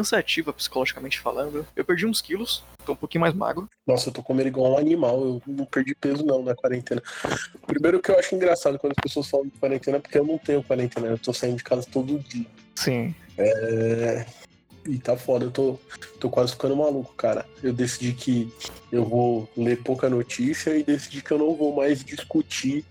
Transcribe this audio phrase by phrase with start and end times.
[0.00, 1.66] cansativa psicologicamente falando.
[1.76, 3.68] Eu perdi uns quilos, tô um pouquinho mais magro.
[3.86, 5.20] Nossa, eu tô comendo igual um animal.
[5.20, 7.02] Eu não perdi peso não na quarentena.
[7.66, 10.62] Primeiro que eu acho engraçado quando as pessoas falam de quarentena, porque eu não tenho
[10.62, 11.08] quarentena.
[11.08, 12.46] Eu tô saindo de casa todo dia.
[12.74, 13.14] Sim.
[13.36, 14.24] É...
[14.86, 15.78] E tá foda, eu tô,
[16.18, 17.44] tô quase ficando maluco, cara.
[17.62, 18.50] Eu decidi que
[18.90, 22.82] eu vou ler pouca notícia e decidi que eu não vou mais discutir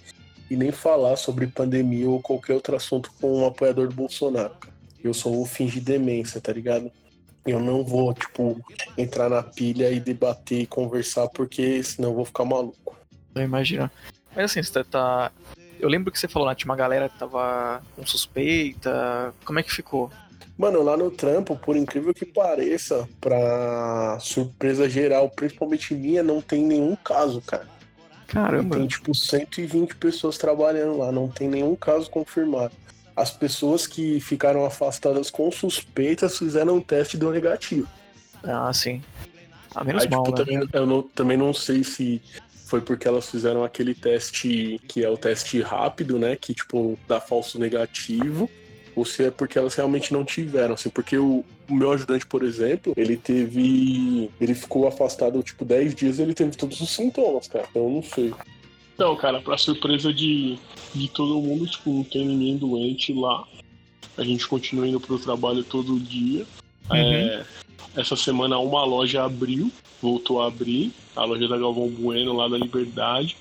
[0.52, 4.69] e nem falar sobre pandemia ou qualquer outro assunto com um apoiador do Bolsonaro, cara.
[5.04, 6.92] Eu sou o fingir demência, tá ligado?
[7.46, 8.60] Eu não vou, tipo,
[8.98, 12.98] entrar na pilha e debater e conversar, porque senão eu vou ficar maluco.
[13.34, 13.90] Eu imagino.
[14.36, 15.32] Mas assim, você tá.
[15.80, 19.34] Eu lembro que você falou lá, tinha uma galera que tava com suspeita.
[19.46, 20.12] Como é que ficou?
[20.58, 26.62] Mano, lá no trampo, por incrível que pareça, pra surpresa geral, principalmente minha, não tem
[26.66, 27.66] nenhum caso, cara.
[28.28, 28.76] Caramba.
[28.76, 32.74] Tem tipo 120 pessoas trabalhando lá, não tem nenhum caso confirmado.
[33.20, 37.86] As pessoas que ficaram afastadas com suspeitas fizeram um teste e deu negativo.
[38.42, 39.02] Ah, sim.
[39.76, 40.46] Ah, menos Aí, mal, tipo, né?
[40.46, 42.22] também, eu não, também não sei se
[42.66, 46.38] foi porque elas fizeram aquele teste que é o teste rápido, né?
[46.38, 48.50] Que, tipo, dá falso negativo.
[48.96, 52.42] Ou se é porque elas realmente não tiveram, assim, porque o, o meu ajudante, por
[52.44, 54.30] exemplo, ele teve.
[54.40, 57.66] Ele ficou afastado, tipo, 10 dias e ele teve todos os sintomas, cara.
[57.70, 58.34] Então eu não sei.
[59.00, 60.60] Então, cara, pra surpresa de,
[60.94, 63.48] de todo mundo, tipo, não tem ninguém doente lá.
[64.18, 66.46] A gente continua indo pro trabalho todo dia.
[66.92, 67.46] É,
[67.96, 69.72] essa semana uma loja abriu,
[70.02, 73.38] voltou a abrir, a loja da Galvão Bueno lá da Liberdade.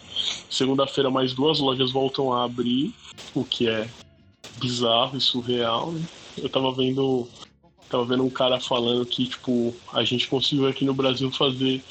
[0.49, 2.95] Segunda-feira mais duas lojas voltam a abrir,
[3.35, 3.89] o que é
[4.59, 6.07] bizarro e surreal, né?
[6.37, 7.27] Eu tava vendo.
[7.91, 11.83] Tava vendo um cara falando que, tipo, a gente conseguiu aqui no Brasil fazer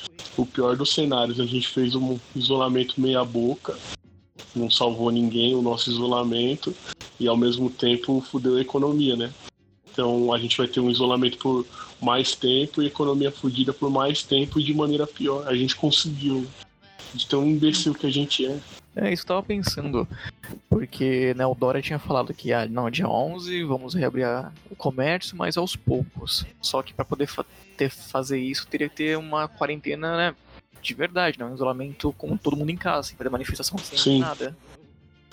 [0.41, 1.39] o pior dos cenários.
[1.39, 3.77] A gente fez um isolamento meia boca,
[4.55, 6.75] não salvou ninguém o nosso isolamento,
[7.19, 9.33] e ao mesmo tempo fudeu a economia, né?
[9.91, 11.65] Então a gente vai ter um isolamento por
[11.99, 15.47] mais tempo e economia fudida por mais tempo e de maneira pior.
[15.47, 16.45] A gente conseguiu.
[17.13, 18.59] De tão imbecil que a gente é.
[18.99, 20.07] É, isso que eu tava pensando.
[20.69, 24.75] Porque né, o Dória tinha falado que ah, não, dia 11 vamos reabrir a- o
[24.75, 26.45] comércio, mas aos poucos.
[26.61, 27.45] Só que para poder fa-
[27.77, 30.35] ter, fazer isso, teria que ter uma quarentena né,
[30.81, 34.19] de verdade, né, um isolamento com todo mundo em casa, sem fazer manifestação, sem Sim.
[34.19, 34.57] nada.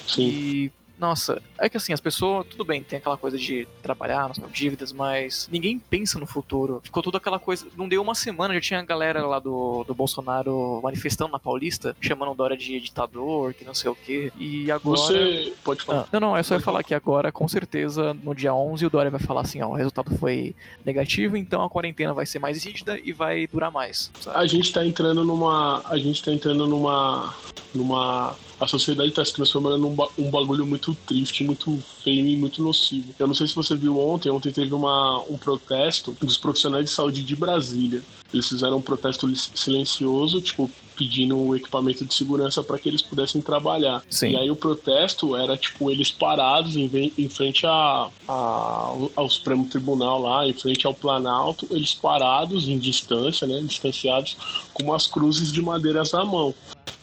[0.06, 0.28] Sim.
[0.28, 4.34] E, nossa, é que assim, as pessoas, tudo bem, tem aquela coisa de trabalhar, não
[4.34, 6.80] são dívidas, mas ninguém pensa no futuro.
[6.84, 7.66] Ficou toda aquela coisa.
[7.76, 11.96] Não deu uma semana, já tinha a galera lá do, do Bolsonaro manifestando na Paulista,
[12.00, 14.32] chamando o Dória de ditador, que não sei o quê.
[14.38, 14.96] E agora.
[14.98, 16.02] Você pode falar.
[16.02, 18.90] Ah, não, não, eu só ia falar que agora, com certeza, no dia 11, o
[18.90, 22.64] Dória vai falar assim: ó, o resultado foi negativo, então a quarentena vai ser mais
[22.64, 24.10] rígida e vai durar mais.
[24.20, 24.38] sabe?
[24.38, 25.82] A gente tá entrando numa.
[25.86, 27.34] A gente tá entrando numa.
[27.74, 28.36] numa.
[28.60, 33.14] A sociedade tá se transformando num um bagulho muito triste, muito feio e muito nocivo.
[33.16, 36.90] Eu não sei se você viu ontem, ontem teve uma, um protesto dos profissionais de
[36.90, 38.02] saúde de Brasília.
[38.32, 43.40] Eles fizeram um protesto silencioso, tipo, pedindo o equipamento de segurança para que eles pudessem
[43.40, 44.02] trabalhar.
[44.10, 44.30] Sim.
[44.30, 49.66] E aí o protesto era, tipo, eles parados em, em frente a, a- ao Supremo
[49.68, 54.36] Tribunal lá, em frente ao Planalto, eles parados em distância, né, distanciados,
[54.72, 56.52] com umas cruzes de madeiras na mão.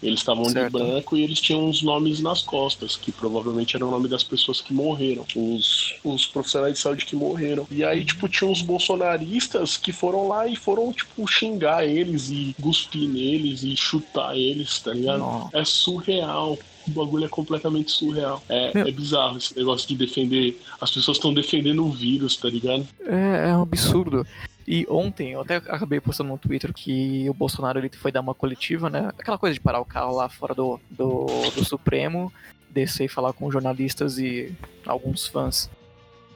[0.01, 3.91] Eles estavam de branco e eles tinham uns nomes nas costas, que provavelmente eram o
[3.91, 7.67] nome das pessoas que morreram, os, os profissionais de saúde que morreram.
[7.69, 12.55] E aí, tipo, tinha uns bolsonaristas que foram lá e foram, tipo, xingar eles e
[12.61, 15.19] cuspir neles e chutar eles, tá ligado?
[15.19, 15.49] Não.
[15.53, 16.57] É surreal.
[16.87, 18.41] O bagulho é completamente surreal.
[18.49, 18.87] É, Meu.
[18.87, 20.59] é bizarro esse negócio de defender.
[20.79, 22.87] As pessoas estão defendendo o vírus, tá ligado?
[23.05, 24.25] É, é um absurdo.
[24.67, 28.35] E ontem eu até acabei postando no Twitter que o Bolsonaro ele foi dar uma
[28.35, 29.09] coletiva, né?
[29.17, 31.25] Aquela coisa de parar o carro lá fora do, do,
[31.55, 32.31] do Supremo,
[32.69, 34.55] descer e falar com jornalistas e
[34.85, 35.69] alguns fãs.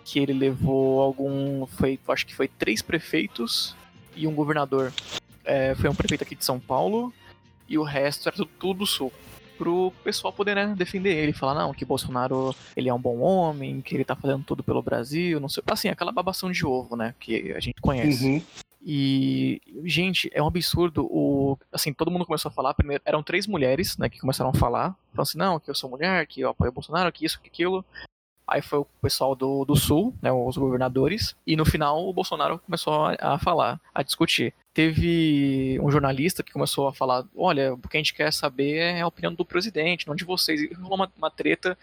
[0.03, 1.65] Que ele levou algum.
[1.65, 3.75] Foi, acho que foi três prefeitos
[4.15, 4.91] e um governador.
[5.43, 7.13] É, foi um prefeito aqui de São Paulo
[7.67, 9.11] e o resto era tudo, tudo do sul.
[9.57, 13.81] Pro pessoal poder né, defender ele, falar, não, que Bolsonaro ele é um bom homem,
[13.81, 15.63] que ele tá fazendo tudo pelo Brasil, não sei.
[15.67, 17.15] Assim, aquela babação de ovo, né?
[17.19, 18.25] Que a gente conhece.
[18.25, 18.41] Uhum.
[18.87, 21.07] E, gente, é um absurdo.
[21.09, 22.75] O, assim, todo mundo começou a falar.
[22.75, 24.95] Primeiro, eram três mulheres, né, que começaram a falar.
[25.11, 27.47] Falando assim, não, que eu sou mulher, que eu apoio o Bolsonaro, que isso, que
[27.47, 27.83] aquilo.
[28.47, 31.35] Aí foi o pessoal do, do Sul, né, os governadores.
[31.47, 34.53] E no final o Bolsonaro começou a, falar, a discutir.
[34.73, 39.01] teve um jornalista que começou a falar: olha, o que a gente quer saber é
[39.01, 40.61] a opinião do presidente, não de vocês.
[40.61, 41.77] E rolou uma, uma treta,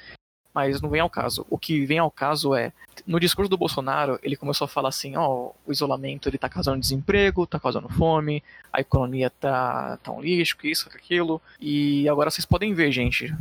[0.55, 1.45] mas não vem ao caso.
[1.51, 2.73] O que vem ao caso é,
[3.07, 6.49] no discurso do Bolsonaro, ele começou a falar assim: ó, oh, o isolamento ele tá
[6.49, 8.43] causando desemprego, tá causando fome,
[8.73, 11.41] a economia tá, tá um lixo, que isso, que aquilo.
[11.61, 13.35] E agora vocês podem ver, gente.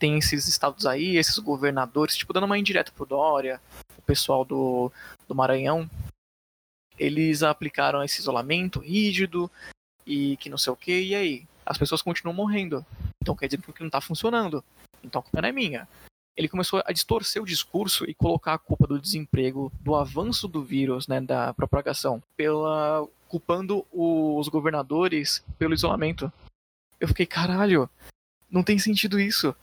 [0.00, 3.60] Tem esses estados aí, esses governadores, tipo, dando uma indireta pro Dória,
[3.98, 4.90] o pessoal do,
[5.28, 5.88] do Maranhão,
[6.98, 9.50] eles aplicaram esse isolamento rígido
[10.06, 11.46] e que não sei o que, e aí?
[11.64, 12.84] As pessoas continuam morrendo.
[13.22, 14.64] Então quer dizer que não está funcionando.
[15.04, 15.86] Então a culpa não é minha.
[16.34, 20.64] Ele começou a distorcer o discurso e colocar a culpa do desemprego, do avanço do
[20.64, 26.32] vírus, né, da propagação, pela culpando os governadores pelo isolamento.
[26.98, 27.88] Eu fiquei, caralho,
[28.50, 29.54] não tem sentido isso.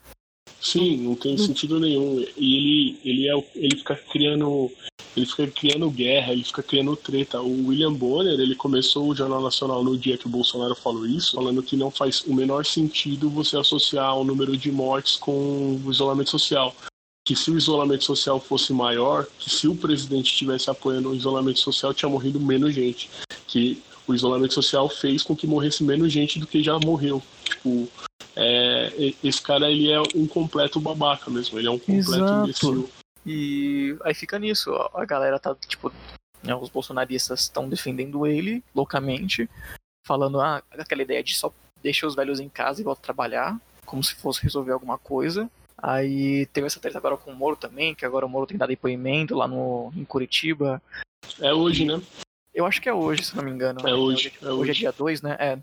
[0.60, 2.26] Sim, não tem sentido nenhum.
[2.38, 4.72] E ele, ele, é, ele fica criando
[5.18, 7.42] ele fica criando guerra, ele fica criando treta.
[7.42, 11.36] O William Bonner, ele começou o Jornal Nacional no dia que o Bolsonaro falou isso,
[11.36, 15.92] falando que não faz o menor sentido você associar o número de mortes com o
[15.92, 16.76] isolamento social.
[17.26, 21.60] Que se o isolamento social fosse maior, que se o presidente estivesse apoiando o isolamento
[21.60, 23.10] social, tinha morrido menos gente.
[23.48, 27.22] Que o isolamento social fez com que morresse menos gente do que já morreu.
[27.44, 27.90] Tipo,
[28.40, 28.94] é,
[29.24, 32.44] esse cara ele é um completo babaca mesmo, ele é um completo Exato.
[32.44, 32.90] imbecil.
[33.26, 35.92] E aí fica nisso, a galera tá, tipo,
[36.44, 39.50] né, os bolsonaristas estão defendendo ele loucamente,
[40.06, 41.52] falando ah, aquela ideia de só
[41.82, 45.50] deixa os velhos em casa e volta a trabalhar, como se fosse resolver alguma coisa.
[45.76, 48.70] Aí teve essa treta agora com o Moro também, que agora o Moro tem dado
[48.70, 50.82] depoimento lá no, em Curitiba.
[51.40, 52.02] É hoje, né?
[52.58, 53.80] Eu acho que é hoje, se não me engano.
[53.88, 54.34] É hoje.
[54.42, 55.38] É hoje, hoje é dia 2, né?
[55.40, 55.60] É.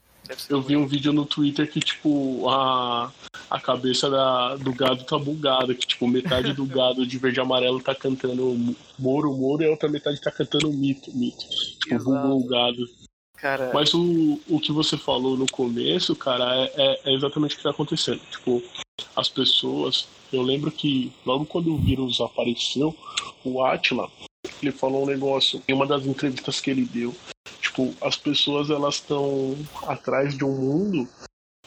[0.49, 3.13] Eu vi um vídeo no Twitter que, tipo, a,
[3.51, 7.43] a cabeça da, do gado tá bugada, que, tipo, metade do gado de verde e
[7.43, 11.45] amarelo tá cantando Moro, Moro, e a outra metade tá cantando Mito, Mito.
[11.81, 12.29] Tipo, Exato.
[12.29, 12.87] bugou o gado.
[13.39, 13.73] Cara...
[13.75, 17.65] Mas o, o que você falou no começo, cara, é, é, é exatamente o que
[17.65, 18.21] tá acontecendo.
[18.31, 18.63] Tipo,
[19.17, 20.07] as pessoas.
[20.33, 22.97] Eu lembro que logo quando o vírus apareceu,
[23.45, 24.09] o Atila,
[24.65, 27.15] ele falou um negócio em uma das entrevistas que ele deu
[27.75, 29.57] tipo, as pessoas elas estão
[29.87, 31.09] atrás de um mundo,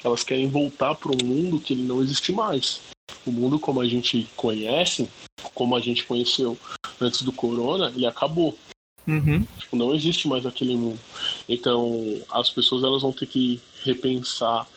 [0.03, 2.81] elas querem voltar para um mundo que ele não existe mais.
[3.25, 5.09] O mundo como a gente conhece,
[5.53, 6.57] como a gente conheceu
[6.99, 8.57] antes do corona, ele acabou.
[9.05, 9.45] Uhum.
[9.57, 10.99] Tipo, não existe mais aquele mundo.
[11.47, 14.67] Então, as pessoas elas vão ter que repensar.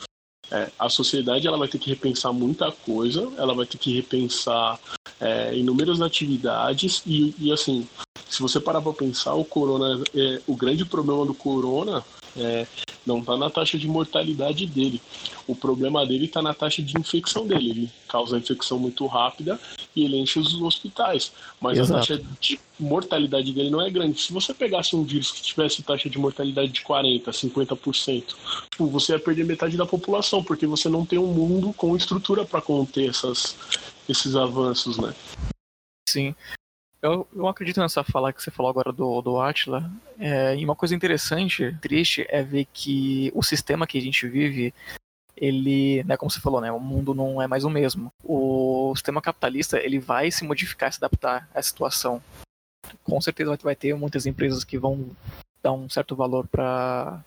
[0.52, 4.80] É, a sociedade ela vai ter que repensar muita coisa, ela vai ter que repensar
[5.20, 7.86] é, inúmeras atividades e, e assim
[8.30, 12.04] se você parar para pensar, o corona, é, o grande problema do corona
[12.36, 12.66] é,
[13.04, 15.02] não está na taxa de mortalidade dele.
[15.46, 17.70] O problema dele está na taxa de infecção dele.
[17.70, 19.58] Ele causa infecção muito rápida
[19.96, 21.32] e ele enche os hospitais.
[21.60, 21.92] Mas Exato.
[21.92, 24.20] a taxa de mortalidade dele não é grande.
[24.20, 28.24] Se você pegasse um vírus que tivesse taxa de mortalidade de 40%, 50%,
[28.70, 32.44] tipo, você ia perder metade da população, porque você não tem um mundo com estrutura
[32.44, 33.56] para conter essas,
[34.08, 35.12] esses avanços, né?
[36.08, 36.34] Sim.
[37.02, 39.90] Eu, eu acredito nessa fala que você falou agora do, do Atila.
[40.18, 44.74] É, e uma coisa interessante, triste, é ver que o sistema que a gente vive,
[45.34, 48.12] ele, né, como você falou, né, o mundo não é mais o mesmo.
[48.22, 52.22] O sistema capitalista, ele vai se modificar, se adaptar à situação.
[53.02, 55.10] Com certeza vai ter muitas empresas que vão
[55.62, 57.22] dar um certo valor para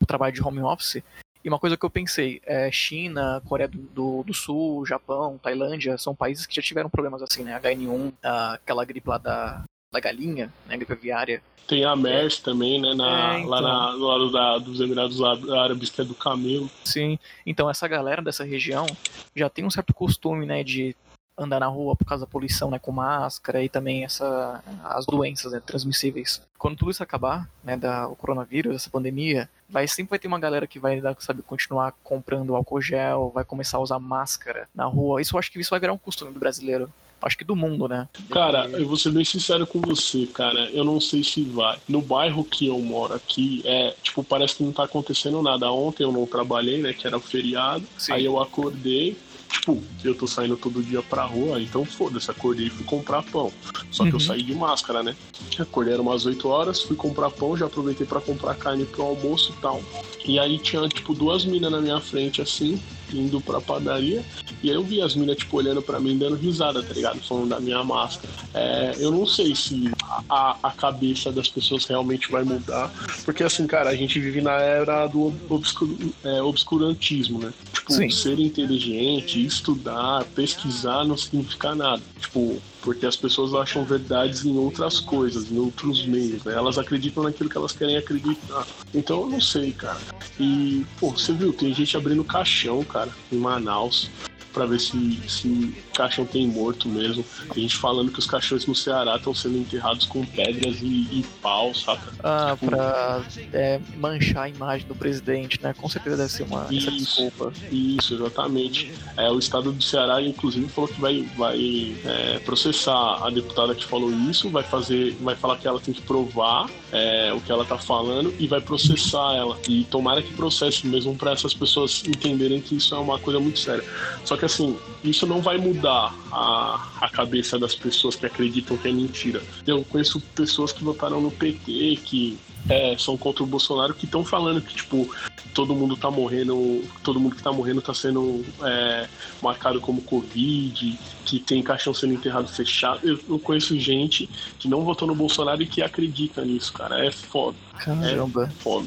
[0.00, 1.02] o trabalho de home office,
[1.46, 5.96] e uma coisa que eu pensei, é China, Coreia do, do, do, Sul, Japão, Tailândia,
[5.96, 7.56] são países que já tiveram problemas assim, né?
[7.60, 8.12] HN1,
[8.52, 9.62] aquela gripe lá da,
[9.92, 10.76] da galinha, né?
[10.76, 11.40] Gripe aviária.
[11.68, 12.42] Tem a MERS é.
[12.42, 12.94] também, né?
[12.94, 13.50] Na, é, então.
[13.50, 16.68] Lá na, no lado da, dos Emirados Árabes, que é do camelo.
[16.84, 18.84] Sim, então essa galera dessa região
[19.32, 20.64] já tem um certo costume, né?
[20.64, 20.96] De
[21.36, 25.52] andar na rua por causa da poluição, né, com máscara e também essa as doenças
[25.52, 26.42] né, transmissíveis.
[26.58, 30.38] Quando tudo isso acabar, né, da o coronavírus, essa pandemia, vai sempre vai ter uma
[30.38, 35.20] galera que vai sabe continuar comprando álcool gel, vai começar a usar máscara na rua.
[35.20, 36.90] Isso eu acho que isso vai virar um costume do brasileiro.
[37.22, 38.06] Acho que do mundo, né?
[38.30, 40.70] Cara, eu vou ser bem sincero com você, cara.
[40.70, 41.78] Eu não sei se vai.
[41.88, 45.70] No bairro que eu moro aqui, é, tipo, parece que não tá acontecendo nada.
[45.72, 46.92] Ontem eu não trabalhei, né?
[46.92, 47.84] Que era o feriado.
[47.96, 48.12] Sim.
[48.12, 49.16] Aí eu acordei,
[49.48, 53.52] Tipo, eu tô saindo todo dia pra rua, então foda-se, acordei e fui comprar pão.
[53.90, 54.16] Só que uhum.
[54.16, 55.16] eu saí de máscara, né?
[55.58, 59.54] Acordei era umas 8 horas, fui comprar pão, já aproveitei para comprar carne pro almoço
[59.56, 59.82] e tal.
[60.24, 62.80] E aí tinha, tipo, duas minas na minha frente, assim,
[63.12, 64.22] indo pra padaria.
[64.62, 67.20] E aí eu vi as minas, tipo, olhando pra mim, dando risada, tá ligado?
[67.20, 68.28] Falando da minha máscara.
[68.54, 69.90] É, eu não sei se
[70.28, 72.90] a, a cabeça das pessoas realmente vai mudar.
[73.24, 75.88] Porque, assim, cara, a gente vive na era do obscur,
[76.24, 77.52] é, obscurantismo, né?
[77.72, 78.10] Tipo, Sim.
[78.10, 82.02] ser inteligente, estudar, pesquisar não significa nada.
[82.20, 86.54] Tipo, porque as pessoas acham verdades em outras coisas, em outros meios, né?
[86.54, 88.64] Elas acreditam naquilo que elas querem acreditar.
[88.94, 90.00] Então eu não sei, cara.
[90.38, 94.08] E, pô, você viu, tem gente abrindo caixão, cara, em Manaus.
[94.56, 97.22] Pra ver se, se caixão tem morto mesmo.
[97.52, 101.26] Tem gente falando que os caixões no Ceará estão sendo enterrados com pedras e, e
[101.42, 102.10] pau, saca?
[102.24, 103.22] Ah, pra
[103.52, 105.74] é, manchar a imagem do presidente, né?
[105.74, 106.90] Com certeza deve ser uma Isso.
[106.90, 107.52] desculpa.
[107.70, 108.94] Isso, exatamente.
[109.14, 113.84] É, o estado do Ceará, inclusive, falou que vai, vai é, processar a deputada que
[113.84, 117.66] falou isso, vai fazer, vai falar que ela tem que provar é, o que ela
[117.66, 119.58] tá falando e vai processar ela.
[119.68, 123.58] E tomara que processe mesmo para essas pessoas entenderem que isso é uma coisa muito
[123.58, 123.84] séria.
[124.24, 128.88] Só que assim, isso não vai mudar a, a cabeça das pessoas que acreditam que
[128.88, 129.42] é mentira.
[129.66, 132.38] Eu conheço pessoas que votaram no PT, que
[132.68, 135.08] é, são contra o Bolsonaro, que estão falando que, tipo,
[135.54, 139.08] todo mundo tá morrendo, todo mundo que tá morrendo tá sendo é,
[139.40, 143.00] marcado como Covid, que tem caixão sendo enterrado fechado.
[143.02, 147.04] Eu, eu conheço gente que não votou no Bolsonaro e que acredita nisso, cara.
[147.04, 148.50] É foda, Caramba.
[148.58, 148.86] foda.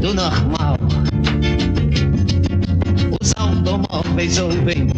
[0.00, 0.76] do normal.
[3.22, 4.88] Os automóveis ouvem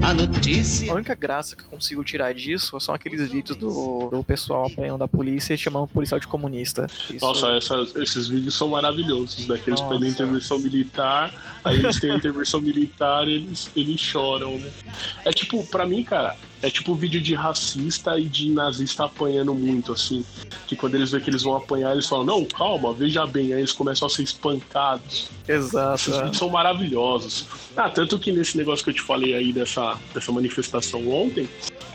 [0.00, 0.92] a notícia.
[0.92, 5.02] A única graça que eu consigo tirar disso são aqueles vídeos do, do pessoal apanhando
[5.02, 6.86] a polícia e chamando o policial de comunista.
[7.12, 9.94] Isso- Nossa, essas- esses vídeos são maravilhosos, daqueles Nossa.
[9.94, 14.70] pedem intervenção militar, aí eles têm a intervenção militar e eles, eles choram, né?
[15.24, 19.92] É tipo, pra mim, cara, é tipo vídeo de racista e de nazista apanhando muito,
[19.92, 20.24] assim.
[20.66, 23.60] Que quando eles veem que eles vão apanhar, eles falam, não, calma, veja bem, aí
[23.60, 25.30] eles começam a ser espancados.
[25.46, 25.94] Exato.
[25.94, 27.46] Esses vídeos são maravilhosos.
[27.76, 31.48] Ah, tanto que nesse negócio que eu te falei aí dessa, dessa manifestação ontem,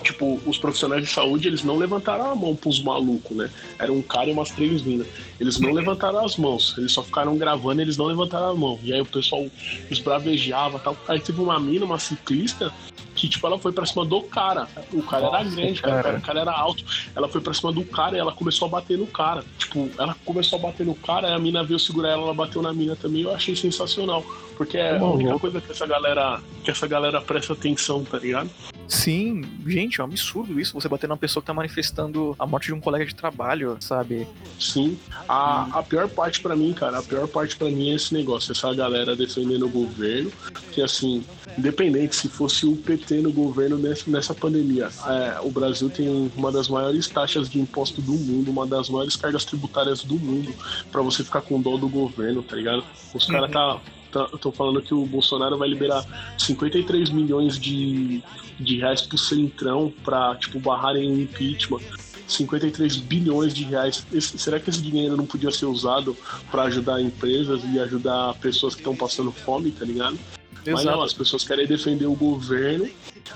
[0.04, 3.52] tipo, os profissionais de saúde, eles não levantaram a mão pros malucos, né?
[3.78, 5.06] Era um cara e umas três minas.
[5.38, 8.80] Eles não levantaram as mãos, eles só ficaram gravando, eles não levantaram a mão.
[8.84, 9.46] E aí o pessoal
[9.90, 10.98] esbravejava e tal.
[11.10, 12.74] Aí teve uma mina, uma ciclista,
[13.22, 14.68] que, tipo, ela foi pra cima do cara.
[14.92, 16.02] O cara era Nossa, grande, cara.
[16.02, 16.18] cara.
[16.18, 16.84] O cara era alto.
[17.16, 19.46] Ela foi pra cima do cara e ela começou a bater no cara.
[19.60, 22.64] Tipo, ela começou a bater no cara, aí a mina veio segurar ela, ela bateu
[22.64, 23.22] na mina também.
[23.22, 24.26] Eu achei sensacional.
[24.58, 28.50] Porque é a única coisa que essa galera, que essa galera presta atenção, tá ligado?
[28.88, 30.74] Sim, gente, é um absurdo isso.
[30.74, 34.28] Você bater numa pessoa que tá manifestando a morte de um colega de trabalho, sabe?
[34.60, 35.00] Sim.
[35.30, 38.52] A, a pior parte pra mim, cara, a pior parte pra mim é esse negócio,
[38.52, 40.32] essa galera defendendo o governo,
[40.72, 41.24] que assim,
[41.58, 43.78] independente se fosse o PT no governo
[44.08, 48.66] nessa, pandemia, é, o Brasil tem uma das maiores taxas de imposto do mundo, uma
[48.66, 50.54] das maiores cargas tributárias do mundo,
[50.92, 52.84] pra você ficar com dó do governo, tá ligado?
[53.14, 53.80] Os caras tá.
[54.12, 56.04] Tá, tô falando que o Bolsonaro vai liberar
[56.38, 58.22] 53 milhões de,
[58.60, 61.80] de reais pro Centrão pra, tipo, barrarem o impeachment.
[62.28, 64.06] 53 bilhões de reais.
[64.12, 66.16] Esse- será que esse dinheiro não podia ser usado
[66.50, 70.20] para ajudar empresas e ajudar pessoas que estão passando fome, tá ligado?
[70.66, 72.90] Mas não, as pessoas querem defender o governo,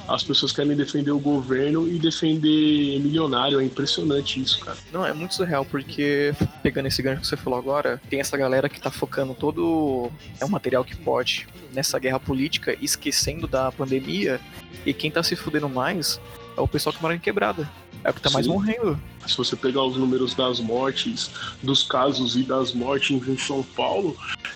[0.08, 3.60] as pessoas querem defender o governo e defender milionário.
[3.60, 4.78] É impressionante isso, cara.
[4.92, 8.70] Não, é muito surreal, porque, pegando esse gancho que você falou agora, tem essa galera
[8.70, 14.40] que tá focando todo é o material que pode nessa guerra política, esquecendo da pandemia,
[14.86, 16.20] e quem tá se fudendo mais
[16.56, 17.70] é o pessoal que mora em quebrada.
[18.04, 18.52] É o que tá mais Sim.
[18.52, 19.02] morrendo.
[19.26, 21.32] Se você pegar os números das mortes,
[21.64, 24.16] dos casos e das mortes em São Paulo,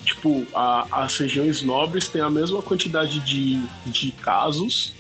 [0.10, 4.94] tipo, a- as regiões nobres têm a mesma quantidade de, de casos,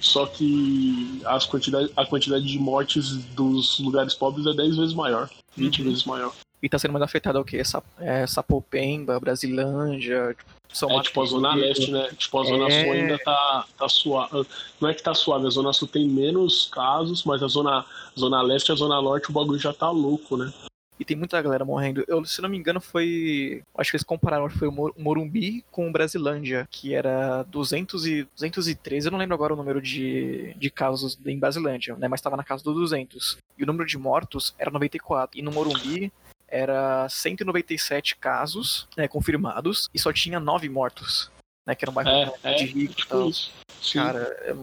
[0.00, 5.28] só que as quantidade, a quantidade de mortes dos lugares pobres é 10 vezes maior,
[5.56, 5.88] 20 Uhum.
[5.88, 6.32] vezes maior.
[6.62, 7.62] E tá sendo mais afetado o quê?
[7.62, 10.34] Sa é, Sapopemba, Brasilândia,
[10.72, 11.54] São É tipo a Zona.
[11.54, 12.08] Leste, né?
[12.18, 12.82] Tipo, a Zona É.
[12.82, 14.44] Sul ainda tá, tá suave.
[14.80, 17.84] Não é que tá suave, a Zona Sul tem menos casos, mas a Zona,
[18.18, 20.52] zona Leste e a Zona Norte o bagulho já tá louco, né?
[20.98, 22.04] E tem muita galera morrendo.
[22.06, 23.62] Eu, se não me engano, foi.
[23.76, 28.28] Acho que eles compararam, foi o Mor- Morumbi com o Brasilândia, que era 200 e,
[28.36, 29.06] 213.
[29.08, 32.06] Eu não lembro agora o número de, de casos em Brasilândia, né?
[32.06, 33.38] Mas estava na casa dos 200.
[33.58, 35.38] E o número de mortos era 94.
[35.38, 36.12] E no Morumbi
[36.46, 41.30] era 197 casos né, confirmados e só tinha 9 mortos.
[41.66, 42.10] Né, que era um bairro
[42.44, 43.28] É, é, de rico e tipo tal.
[43.28, 43.50] isso.
[43.94, 44.54] Cara, é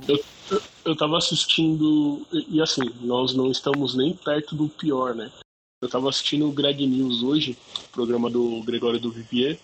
[0.85, 5.31] Eu tava assistindo, e, e assim, nós não estamos nem perto do pior, né?
[5.81, 7.57] Eu tava assistindo o Greg News hoje,
[7.91, 9.57] programa do Gregório do Vivier,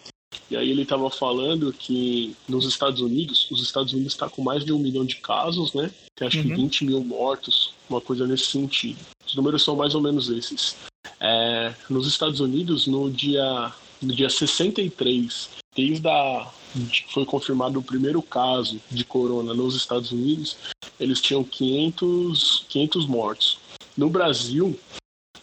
[0.49, 4.65] e aí ele tava falando que nos Estados Unidos, os Estados Unidos está com mais
[4.65, 5.91] de um milhão de casos, né?
[6.15, 6.55] Tem acho que Uhum.
[6.55, 8.97] 20 mil mortos, uma coisa nesse sentido.
[9.27, 10.75] Os números são mais ou menos esses.
[11.19, 13.71] É, nos Estados Unidos, no dia,
[14.01, 16.51] no dia 63, desde a,
[16.91, 20.57] que foi confirmado o primeiro caso de corona nos Estados Unidos,
[20.99, 23.59] eles tinham 500, 500 mortos.
[23.95, 24.77] No Brasil,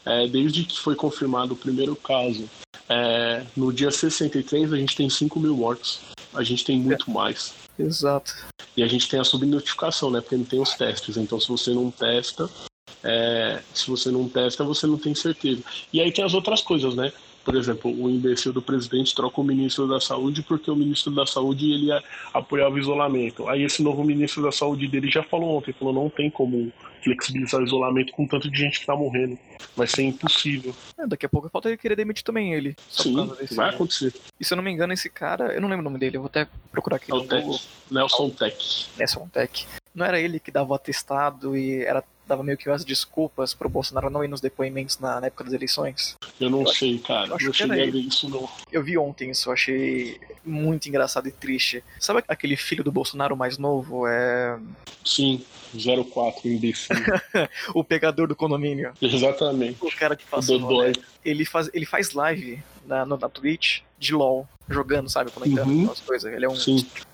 [0.04, 2.48] é, desde que foi confirmado o primeiro caso,
[2.88, 6.00] é, no dia 63 a gente tem 5 mil mortos.
[6.32, 7.54] A gente tem muito mais.
[7.78, 8.34] Exato.
[8.76, 10.20] E a gente tem a subnotificação, né?
[10.20, 11.16] Porque não tem os testes.
[11.16, 12.50] Então, se você não testa,
[13.02, 15.62] é, se você não testa, você não tem certeza.
[15.92, 17.12] E aí tem as outras coisas, né?
[17.44, 21.26] Por exemplo, o imbecil do presidente troca o ministro da saúde porque o ministro da
[21.26, 21.88] saúde ele
[22.32, 23.46] apoiava o isolamento.
[23.48, 26.72] Aí esse novo ministro da saúde dele já falou ontem, falou não tem como
[27.02, 29.38] flexibilizar o isolamento com tanto de gente que tá morrendo.
[29.76, 30.74] Vai ser impossível.
[30.98, 32.74] É, daqui a pouco falta ele querer demitir também ele.
[32.88, 34.14] Sim, vai acontecer.
[34.40, 36.22] E se eu não me engano, esse cara, eu não lembro o nome dele, eu
[36.22, 37.12] vou até procurar aqui.
[37.12, 37.68] É o Tech.
[37.90, 38.86] Nelson Tech.
[38.96, 39.66] Nelson Tech.
[39.94, 43.68] Não era ele que dava o atestado e era dava meio que as desculpas pro
[43.68, 46.16] Bolsonaro não ir nos depoimentos na, na época das eleições.
[46.40, 47.28] Eu não eu sei, acho, cara.
[47.28, 48.48] Eu, eu cheguei a ver isso não.
[48.70, 51.82] Eu vi ontem isso, eu achei muito engraçado e triste.
[51.98, 54.06] Sabe aquele filho do Bolsonaro mais novo?
[54.06, 54.58] É.
[55.04, 55.44] Sim,
[56.12, 56.96] 04, imbecil.
[57.74, 58.92] o pegador do condomínio.
[59.00, 59.78] Exatamente.
[59.80, 60.82] O cara que passou.
[60.84, 60.92] Né?
[61.24, 65.30] Ele faz, ele faz live na, na Twitch de LOL, jogando, sabe?
[65.30, 65.90] Comentando uhum.
[65.90, 66.32] as coisas.
[66.32, 66.56] Ele é um,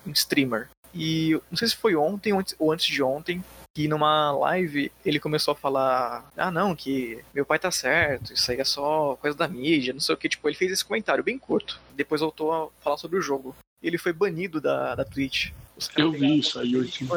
[0.07, 0.69] um streamer.
[0.93, 5.53] E não sei se foi ontem ou antes de ontem, que numa live ele começou
[5.53, 9.47] a falar: Ah, não, que meu pai tá certo, isso aí é só coisa da
[9.47, 10.29] mídia, não sei o que.
[10.29, 11.79] Tipo, ele fez esse comentário bem curto.
[11.93, 13.55] Depois voltou a falar sobre o jogo.
[13.81, 15.51] Ele foi banido da, da Twitch.
[15.95, 17.07] Eu vi isso aí hoje.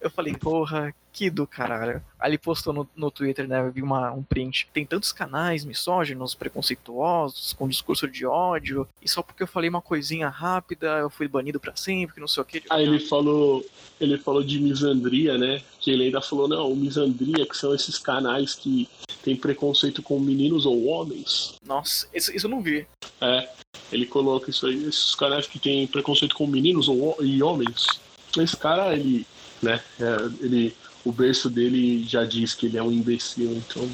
[0.00, 2.00] Eu falei, porra, que do caralho.
[2.18, 3.60] Aí ele postou no, no Twitter, né?
[3.60, 4.68] Eu vi uma, um print.
[4.72, 8.86] Tem tantos canais misóginos, preconceituosos, com discurso de ódio.
[9.02, 12.42] E só porque eu falei uma coisinha rápida, eu fui banido para sempre, não sei
[12.42, 12.62] o que.
[12.70, 13.64] Aí ele falou.
[14.00, 15.60] Ele falou de misandria, né?
[15.80, 18.88] Que ele ainda falou, não, misandria, que são esses canais que
[19.24, 21.56] tem preconceito com meninos ou homens.
[21.66, 22.86] Nossa, isso, isso eu não vi.
[23.20, 23.48] É,
[23.90, 28.00] ele coloca isso aí, esses canais que tem preconceito com meninos ou, e homens.
[28.36, 29.26] Esse cara, ele,
[29.62, 33.88] né, é, ele, o berço dele já diz que ele é um imbecil, então.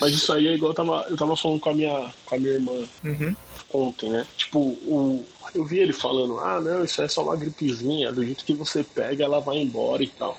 [0.00, 2.38] Mas isso aí é igual eu tava, eu tava falando com a minha, com a
[2.38, 3.36] minha irmã uhum.
[3.72, 4.26] ontem, né?
[4.36, 5.24] Tipo, o,
[5.54, 8.82] eu vi ele falando, ah, não, isso é só uma gripezinha, do jeito que você
[8.82, 10.38] pega, ela vai embora e tal.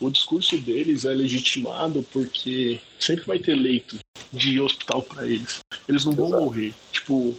[0.00, 3.96] O discurso deles é legitimado porque sempre vai ter leito
[4.32, 5.60] de hospital para eles.
[5.88, 6.44] Eles não vão Exato.
[6.44, 6.74] morrer.
[6.90, 7.38] Tipo,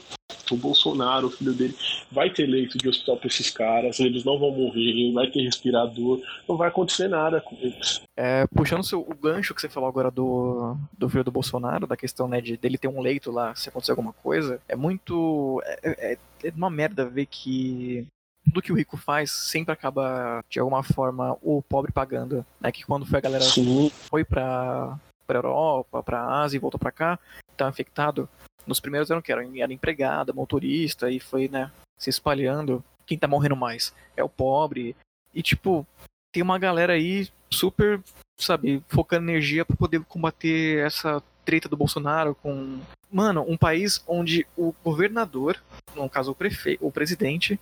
[0.53, 1.75] o Bolsonaro, o filho dele,
[2.11, 6.21] vai ter leito de hospital para esses caras, eles não vão morrer, vai ter respirador,
[6.47, 8.01] não vai acontecer nada com eles.
[8.15, 11.97] É, puxando seu, o gancho que você falou agora do, do filho do Bolsonaro, da
[11.97, 15.61] questão né, de dele ter um leito lá se acontecer alguma coisa, é muito.
[15.65, 18.07] É, é, é uma merda ver que
[18.45, 22.45] tudo que o rico faz sempre acaba, de alguma forma, o pobre pagando.
[22.59, 22.71] Né?
[22.71, 23.89] Que quando foi a galera Sim.
[23.89, 27.17] foi pra, pra Europa, pra Ásia e voltou pra cá,
[27.55, 28.27] tava infectado,
[28.65, 32.83] nos primeiros eram que era, era empregada, motorista, e foi, né, se espalhando.
[33.05, 34.95] Quem tá morrendo mais é o pobre.
[35.33, 35.85] E, tipo,
[36.31, 38.01] tem uma galera aí super,
[38.37, 42.79] sabe, focando energia para poder combater essa treta do Bolsonaro com.
[43.11, 45.61] Mano, um país onde o governador,
[45.95, 47.59] no caso o prefeito, o presidente,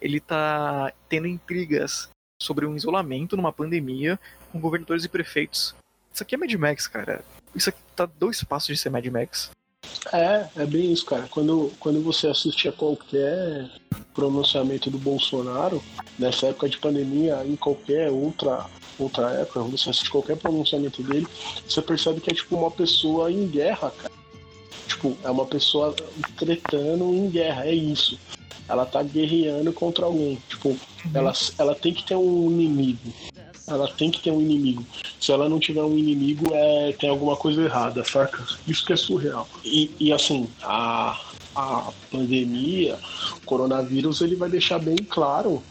[0.00, 2.10] ele tá tendo intrigas
[2.42, 4.18] sobre um isolamento numa pandemia
[4.50, 5.74] com governadores e prefeitos.
[6.12, 7.24] Isso aqui é Mad Max, cara.
[7.54, 9.50] Isso aqui tá dois passos de ser Mad Max.
[10.12, 11.26] É, é bem isso, cara.
[11.30, 13.68] Quando, quando você assiste a qualquer
[14.14, 15.82] pronunciamento do Bolsonaro,
[16.18, 18.66] nessa época de pandemia, em qualquer outra,
[18.98, 21.26] outra época, você assiste qualquer pronunciamento dele,
[21.66, 24.14] você percebe que é tipo uma pessoa em guerra, cara.
[24.86, 25.94] Tipo, é uma pessoa
[26.36, 28.18] tretando em guerra, é isso.
[28.66, 30.38] Ela tá guerreando contra alguém.
[30.48, 30.78] Tipo, uhum.
[31.12, 33.12] ela, ela tem que ter um inimigo
[33.68, 34.84] ela tem que ter um inimigo.
[35.20, 38.44] Se ela não tiver um inimigo, é, tem alguma coisa errada, saca?
[38.66, 39.48] Isso que é surreal.
[39.64, 41.20] E, e assim, a,
[41.54, 42.98] a pandemia,
[43.36, 45.62] o coronavírus, ele vai deixar bem claro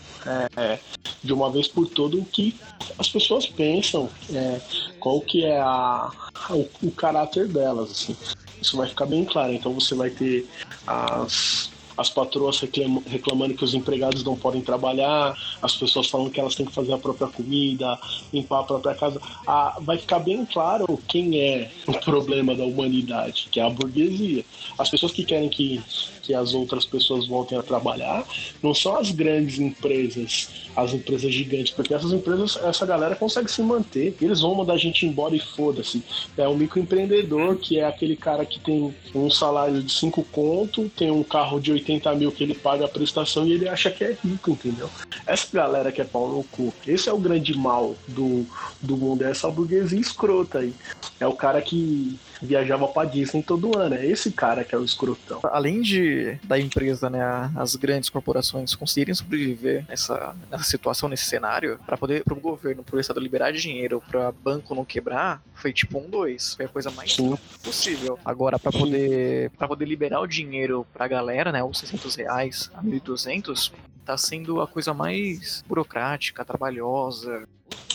[0.56, 0.80] é,
[1.24, 2.56] de uma vez por todo o que
[2.98, 4.60] as pessoas pensam, é,
[5.00, 6.12] qual que é a,
[6.50, 7.92] o, o caráter delas.
[7.92, 8.16] Assim.
[8.62, 9.54] Isso vai ficar bem claro.
[9.54, 10.48] Então você vai ter
[10.86, 12.62] as as patroas
[13.08, 16.94] reclamando que os empregados não podem trabalhar, as pessoas falando que elas têm que fazer
[16.94, 18.00] a própria comida,
[18.32, 19.20] limpar a própria casa.
[19.46, 24.46] Ah, vai ficar bem claro quem é o problema da humanidade, que é a burguesia.
[24.78, 25.82] As pessoas que querem que,
[26.28, 28.26] que as outras pessoas voltem a trabalhar
[28.62, 33.62] não são as grandes empresas, as empresas gigantes, porque essas empresas, essa galera consegue se
[33.62, 34.16] manter.
[34.22, 36.04] Eles vão mandar a gente embora e foda-se.
[36.38, 41.10] É o microempreendedor, que é aquele cara que tem um salário de 5 conto, tem
[41.10, 44.04] um carro de 80 80 mil que ele paga a prestação e ele acha que
[44.04, 44.90] é rico, entendeu?
[45.26, 48.46] Essa galera que é pau no cu, esse é o grande mal do,
[48.82, 50.74] do mundo, é essa burguesia escrota aí.
[51.20, 54.84] É o cara que viajava pra Disney todo ano, é esse cara que é o
[54.84, 55.40] escrotão.
[55.44, 57.22] Além de da empresa, né,
[57.56, 63.00] as grandes corporações conseguirem sobreviver nessa, nessa situação, nesse cenário, para poder pro governo, pro
[63.00, 67.14] estado liberar dinheiro, para banco não quebrar, foi tipo um dois, foi a coisa mais
[67.14, 67.38] Sim.
[67.64, 68.20] possível.
[68.24, 72.84] Agora para poder para poder liberar o dinheiro pra galera, né, os 600 reais a
[72.84, 73.72] 1.200,
[74.08, 77.44] tá sendo a coisa mais burocrática, trabalhosa.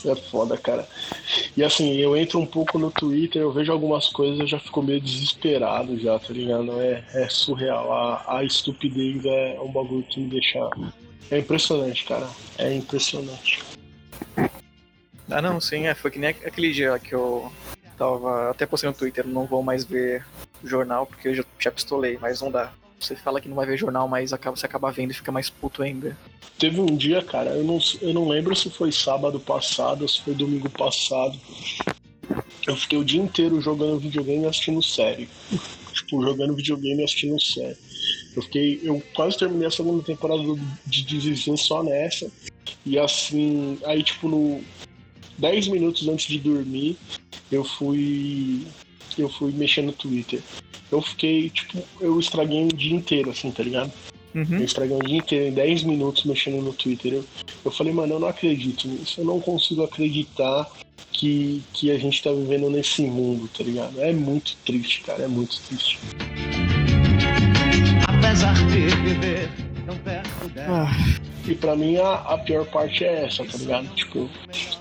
[0.05, 0.87] É foda, cara.
[1.57, 4.83] E assim, eu entro um pouco no Twitter, eu vejo algumas coisas, eu já fico
[4.83, 6.79] meio desesperado já, tá ligado?
[6.81, 7.91] É, é surreal.
[7.93, 10.59] A, a estupidez é um bagulho que me deixa.
[11.31, 12.29] É impressionante, cara.
[12.59, 13.63] É impressionante.
[15.31, 17.51] Ah, não, sim, é, foi que nem aquele dia que eu
[17.97, 20.27] tava até postei no Twitter, não vou mais ver
[20.63, 22.71] jornal porque eu já, já pistolei, mas não dá.
[23.03, 25.51] Você fala que não vai ver jornal, mas acaba, você acaba vendo e fica mais
[25.51, 26.17] puto ainda.
[26.59, 30.23] Teve um dia, cara, eu não, eu não lembro se foi sábado passado ou se
[30.23, 31.37] foi domingo passado.
[32.67, 35.29] Eu fiquei o dia inteiro jogando videogame e assistindo série.
[35.93, 37.77] Tipo, jogando videogame e assistindo série.
[38.37, 38.81] Eu fiquei.
[38.83, 40.43] Eu quase terminei a segunda temporada
[40.87, 42.31] de Desistir só nessa.
[42.87, 44.63] E assim, aí tipo, no
[45.39, 46.97] 10 minutos antes de dormir,
[47.51, 48.65] eu fui.
[49.19, 50.41] Eu fui mexer no Twitter.
[50.93, 53.91] Eu fiquei, tipo, eu estraguei um dia inteiro, assim, tá ligado?
[54.35, 54.59] Eu Uhum.
[54.63, 57.15] estraguei um dia inteiro, em 10 minutos mexendo no Twitter.
[57.15, 57.25] Eu,
[57.65, 59.21] eu falei, mano, eu não acredito nisso.
[59.21, 60.67] Eu não consigo acreditar
[61.11, 64.01] que, que a gente tá vivendo nesse mundo, tá ligado?
[64.01, 65.25] É muito triste, cara.
[65.25, 65.99] É muito triste.
[68.07, 69.62] Apesar de.
[70.57, 70.91] Ah,
[71.47, 73.89] E pra mim a, a pior parte é essa, tá ligado?
[73.95, 74.29] Tipo,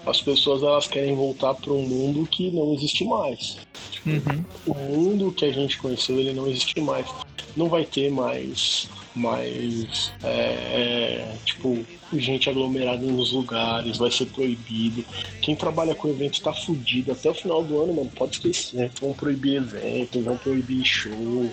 [0.05, 3.57] as pessoas elas querem voltar pra um mundo que não existe mais.
[4.05, 4.45] uhum.
[4.67, 7.07] O mundo que a gente conheceu, ele não existe mais.
[7.55, 15.03] Não vai ter mais, mais é, é, tipo, gente aglomerada nos lugares, vai ser proibido.
[15.41, 17.11] Quem trabalha com evento tá fudido.
[17.11, 18.91] Até o final do ano, mano, pode esquecer.
[18.99, 21.49] Vão proibir eventos, vão proibir show.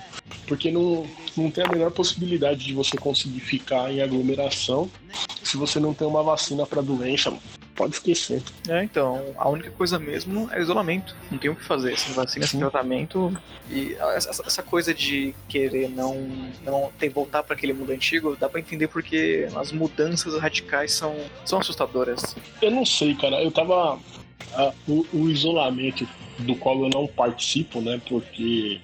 [0.47, 4.91] Porque não, não tem a menor possibilidade de você conseguir ficar em aglomeração
[5.43, 7.31] se você não tem uma vacina pra doença.
[7.31, 7.58] mano.
[7.79, 8.43] Pode esquecer.
[8.69, 11.15] É, então, a única coisa mesmo é isolamento.
[11.31, 11.97] Não tem o que fazer.
[11.97, 12.69] Sem vacina, sem Sim.
[12.69, 13.41] tratamento.
[13.71, 16.29] E essa, essa coisa de querer não,
[16.65, 21.15] não ter, voltar para aquele mundo antigo, dá pra entender porque as mudanças radicais são,
[21.45, 22.35] são assustadoras.
[22.61, 23.41] Eu não sei, cara.
[23.41, 23.97] Eu tava.
[24.55, 26.05] ah, o, o isolamento
[26.41, 28.01] do qual eu não participo, né?
[28.09, 28.81] Porque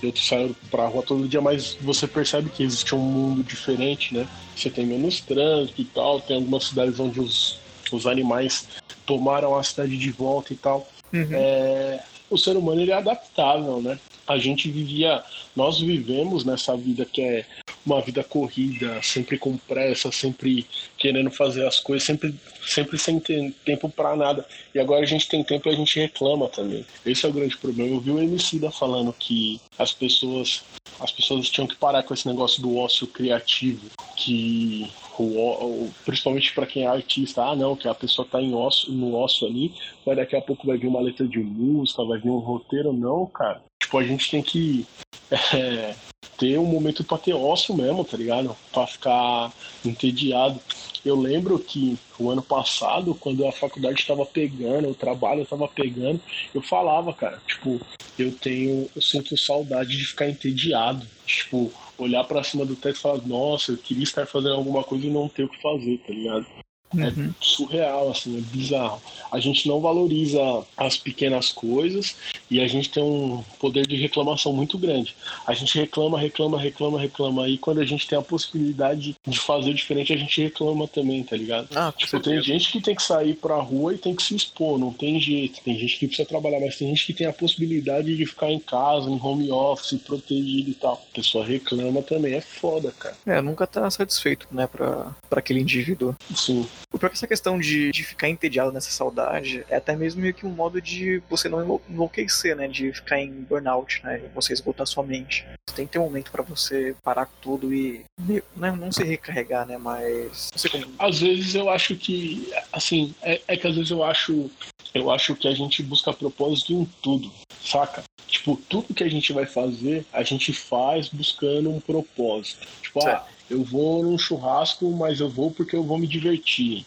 [0.00, 4.28] eu saio pra rua todo dia, mas você percebe que existe um mundo diferente, né?
[4.54, 7.61] Você tem menos trânsito e tal, tem algumas cidades onde os,
[7.96, 8.68] os animais
[9.06, 10.88] tomaram a cidade de volta e tal.
[11.12, 12.00] É,
[12.30, 13.98] o ser humano ele é adaptável, né?
[14.26, 15.22] A gente vivia,
[15.54, 17.44] nós vivemos nessa vida que é
[17.84, 23.52] uma vida corrida, sempre com pressa, sempre querendo fazer as coisas, sempre, sempre sem ter
[23.64, 24.46] tempo pra nada.
[24.74, 26.86] E agora a gente tem tempo e a gente reclama também.
[27.04, 27.90] Esse é o grande problema.
[27.90, 30.62] Eu vi o Emicida falando que as pessoas,
[31.00, 36.66] as pessoas tinham que parar com esse negócio do ócio criativo, que o, principalmente para
[36.66, 39.74] quem é artista, ah não, que a pessoa tá em ócio, no ócio ali,
[40.06, 43.26] mas daqui a pouco vai vir uma letra de música, vai vir um roteiro, não,
[43.26, 43.62] cara.
[43.82, 44.86] Tipo, a gente tem que
[45.54, 45.94] é,
[46.38, 48.56] ter um momento pra ter ócio mesmo, tá ligado?
[48.72, 49.52] Pra ficar
[49.84, 50.58] entediado.
[51.04, 56.20] Eu lembro que o ano passado, quando a faculdade estava pegando, o trabalho estava pegando,
[56.54, 57.80] eu falava, cara, tipo,
[58.18, 61.06] eu tenho, eu sinto saudade de ficar entediado.
[61.26, 65.06] Tipo, olhar pra cima do teto e falar, nossa, eu queria estar fazendo alguma coisa
[65.06, 66.46] e não ter o que fazer, tá ligado?
[66.94, 67.32] Uhum.
[67.40, 69.00] surreal, assim, é bizarro.
[69.30, 70.40] A gente não valoriza
[70.76, 72.16] as pequenas coisas
[72.50, 75.14] e a gente tem um poder de reclamação muito grande.
[75.46, 77.48] A gente reclama, reclama, reclama, reclama.
[77.48, 81.36] E quando a gente tem a possibilidade de fazer diferente, a gente reclama também, tá
[81.36, 81.68] ligado?
[81.74, 84.78] Ah, Tipo, tem gente que tem que sair pra rua e tem que se expor,
[84.78, 85.60] não tem jeito.
[85.62, 88.58] Tem gente que precisa trabalhar, mas tem gente que tem a possibilidade de ficar em
[88.58, 90.94] casa, em home office, protegido e tal.
[90.94, 93.16] A pessoa reclama também, é foda, cara.
[93.26, 96.14] É, nunca tá satisfeito, né, pra, pra aquele indivíduo.
[96.34, 99.94] Sim, O pior é que essa questão de, de ficar entediado nessa saudade é até
[99.94, 102.68] mesmo meio que um modo de você não enlou- enlouquecer, né?
[102.68, 104.22] De ficar em burnout, né?
[104.34, 105.46] Você esgotar sua mente.
[105.74, 108.42] Tem que ter um momento pra você parar com tudo e né,
[108.72, 109.78] não se recarregar, né?
[109.78, 110.50] Mas.
[110.70, 110.86] Como.
[110.98, 114.50] às vezes eu acho que assim é, é que às vezes eu acho
[114.94, 117.32] eu acho que a gente busca propósito em tudo
[117.64, 123.00] saca tipo tudo que a gente vai fazer a gente faz buscando um propósito tipo
[123.00, 123.24] ah Certo.
[123.52, 126.84] Eu vou num churrasco mas eu vou porque eu vou me divertir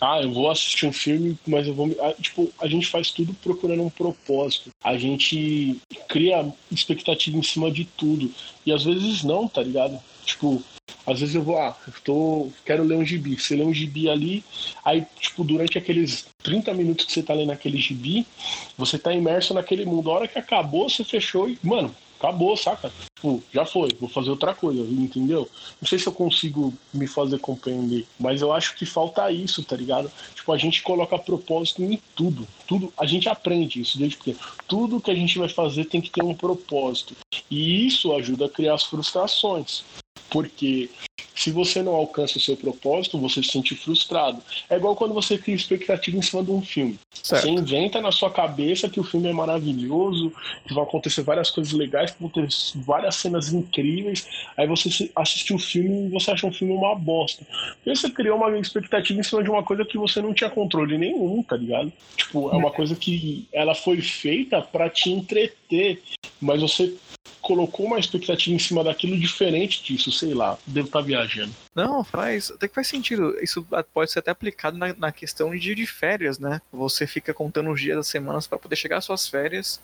[0.00, 1.86] ah, eu vou assistir um filme, mas eu vou.
[1.86, 4.70] me- ah, Tipo, a gente faz tudo procurando um propósito.
[4.82, 5.76] A gente
[6.08, 8.30] cria expectativa em cima de tudo.
[8.64, 9.98] E às vezes não, tá ligado?
[10.24, 10.62] Tipo,
[11.04, 13.40] às vezes eu vou, ah, eu tô, quero ler um gibi.
[13.40, 14.44] Você lê um gibi ali,
[14.84, 18.24] aí, tipo, durante aqueles 30 minutos que você tá lendo aquele gibi,
[18.76, 20.10] você tá imerso naquele mundo.
[20.10, 22.92] A hora que acabou, você fechou e, mano, acabou, saca?
[23.16, 25.48] Tipo, já foi, vou fazer outra coisa, entendeu?
[25.80, 29.76] Não sei se eu consigo me fazer compreender, mas eu acho que falta isso, tá
[29.76, 30.10] ligado?
[30.34, 32.46] Tipo, a gente coloca propósito em tudo.
[32.66, 36.10] Tudo, a gente aprende isso desde porque tudo que a gente vai fazer tem que
[36.10, 37.16] ter um propósito.
[37.50, 39.84] E isso ajuda a criar as frustrações.
[40.30, 40.88] Porque
[41.38, 44.42] se você não alcança o seu propósito, você se sente frustrado.
[44.68, 46.98] É igual quando você cria expectativa em cima de um filme.
[47.12, 47.42] Certo.
[47.42, 50.32] Você inventa na sua cabeça que o filme é maravilhoso,
[50.66, 54.26] que vão acontecer várias coisas legais, que vão ter várias cenas incríveis.
[54.56, 57.46] Aí você assiste o filme e você acha um filme uma bosta.
[57.76, 60.98] Porque você criou uma expectativa em cima de uma coisa que você não tinha controle
[60.98, 61.92] nenhum, tá ligado?
[62.16, 66.02] Tipo, é uma coisa que ela foi feita para te entreter,
[66.40, 66.96] mas você
[67.40, 71.52] colocou uma expectativa em cima daquilo diferente disso, sei lá, devo estar tá viajando.
[71.74, 73.36] Não, faz, até que faz sentido.
[73.42, 76.60] Isso pode ser até aplicado na, na questão de, de férias, né?
[76.72, 79.80] Você fica contando os dias das semanas para poder chegar às suas férias.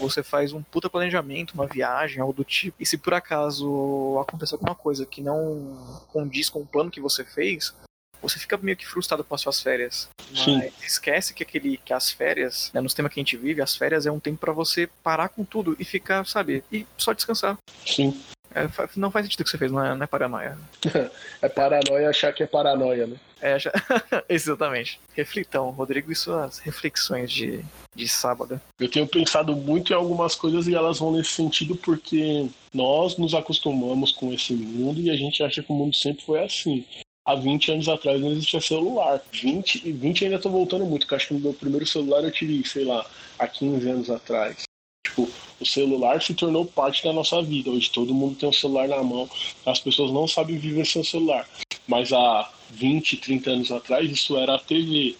[0.00, 2.76] Você faz um puta planejamento, uma viagem, algo do tipo.
[2.80, 7.24] E se por acaso acontecer alguma coisa que não condiz com o plano que você
[7.24, 7.74] fez,
[8.22, 10.08] você fica meio que frustrado com as suas férias.
[10.34, 10.58] Sim.
[10.58, 13.76] Mas esquece que aquele que as férias, né, no sistema que a gente vive, as
[13.76, 17.58] férias é um tempo para você parar com tudo e ficar, sabe, e só descansar.
[17.84, 18.18] Sim.
[18.54, 20.58] É, não faz sentido o que você fez, não é, não é paranoia.
[21.40, 23.16] é paranoia achar que é paranoia, né?
[23.40, 23.72] É, já...
[24.28, 25.00] exatamente.
[25.14, 28.60] Reflitão, Rodrigo, e suas reflexões de, de sábado.
[28.78, 33.34] Eu tenho pensado muito em algumas coisas e elas vão nesse sentido porque nós nos
[33.34, 36.86] acostumamos com esse mundo e a gente acha que o mundo sempre foi assim
[37.24, 39.20] há 20 anos atrás não existia celular.
[39.32, 42.84] 20, 20 ainda tô voltando muito, porque acho que meu primeiro celular eu tive, sei
[42.84, 43.04] lá,
[43.38, 44.62] há 15 anos atrás.
[45.06, 45.28] Tipo,
[45.60, 47.70] o celular se tornou parte da nossa vida.
[47.70, 49.28] Hoje todo mundo tem um celular na mão.
[49.66, 51.48] As pessoas não sabem viver sem o celular.
[51.86, 55.16] Mas há 20, 30 anos atrás isso era a TV.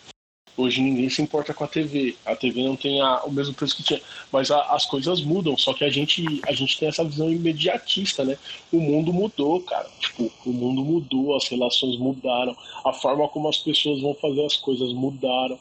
[0.57, 2.17] Hoje ninguém se importa com a TV.
[2.27, 4.01] A TV não tem a, o mesmo preço que tinha.
[4.31, 8.25] Mas a, as coisas mudam, só que a gente, a gente tem essa visão imediatista,
[8.25, 8.37] né?
[8.71, 9.89] O mundo mudou, cara.
[9.99, 14.57] Tipo, o mundo mudou, as relações mudaram, a forma como as pessoas vão fazer as
[14.57, 15.59] coisas mudaram.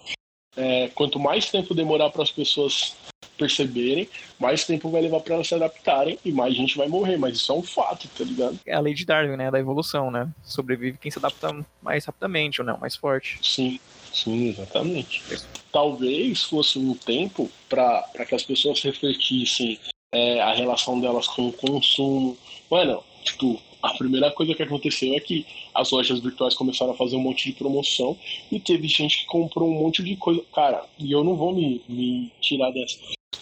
[0.56, 2.96] É, quanto mais tempo demorar para as pessoas
[3.38, 4.08] perceberem,
[4.40, 7.52] mais tempo vai levar para elas se adaptarem e mais gente vai morrer, mas isso
[7.52, 8.60] é um fato, tá ligado?
[8.66, 9.50] É a lei de Darwin, né?
[9.50, 10.30] Da evolução, né?
[10.44, 13.40] Sobrevive quem se adapta mais rapidamente ou não, mais forte.
[13.42, 13.80] Sim.
[14.14, 15.24] Sim, exatamente.
[15.72, 19.80] Talvez fosse um tempo para que as pessoas refletissem
[20.12, 22.38] é, a relação delas com o consumo.
[22.70, 27.16] Mano, tipo, a primeira coisa que aconteceu é que as lojas virtuais começaram a fazer
[27.16, 28.18] um monte de promoção
[28.52, 30.42] e teve gente que comprou um monte de coisa.
[30.54, 32.98] Cara, e eu não vou me, me tirar dessa.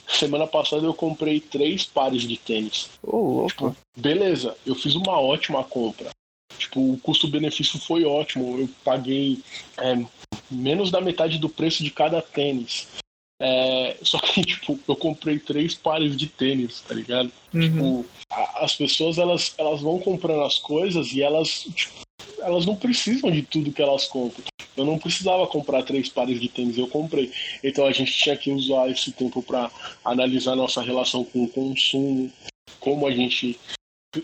[0.07, 2.89] Semana passada eu comprei três pares de tênis.
[3.03, 6.09] Oh, tipo, beleza, eu fiz uma ótima compra.
[6.57, 8.59] Tipo, o custo-benefício foi ótimo.
[8.59, 9.39] Eu paguei
[9.77, 10.03] é,
[10.51, 12.87] menos da metade do preço de cada tênis.
[13.39, 17.31] É, só que, tipo, eu comprei três pares de tênis, tá ligado?
[17.53, 17.61] Uhum.
[17.61, 21.93] Tipo, a, as pessoas, elas, elas vão comprando as coisas e elas, tipo,
[22.41, 24.43] elas não precisam de tudo que elas compram.
[24.75, 27.31] Eu não precisava comprar três pares de tênis, eu comprei.
[27.63, 29.69] Então a gente tinha que usar esse tempo para
[30.05, 32.31] analisar nossa relação com o consumo,
[32.79, 33.59] como a gente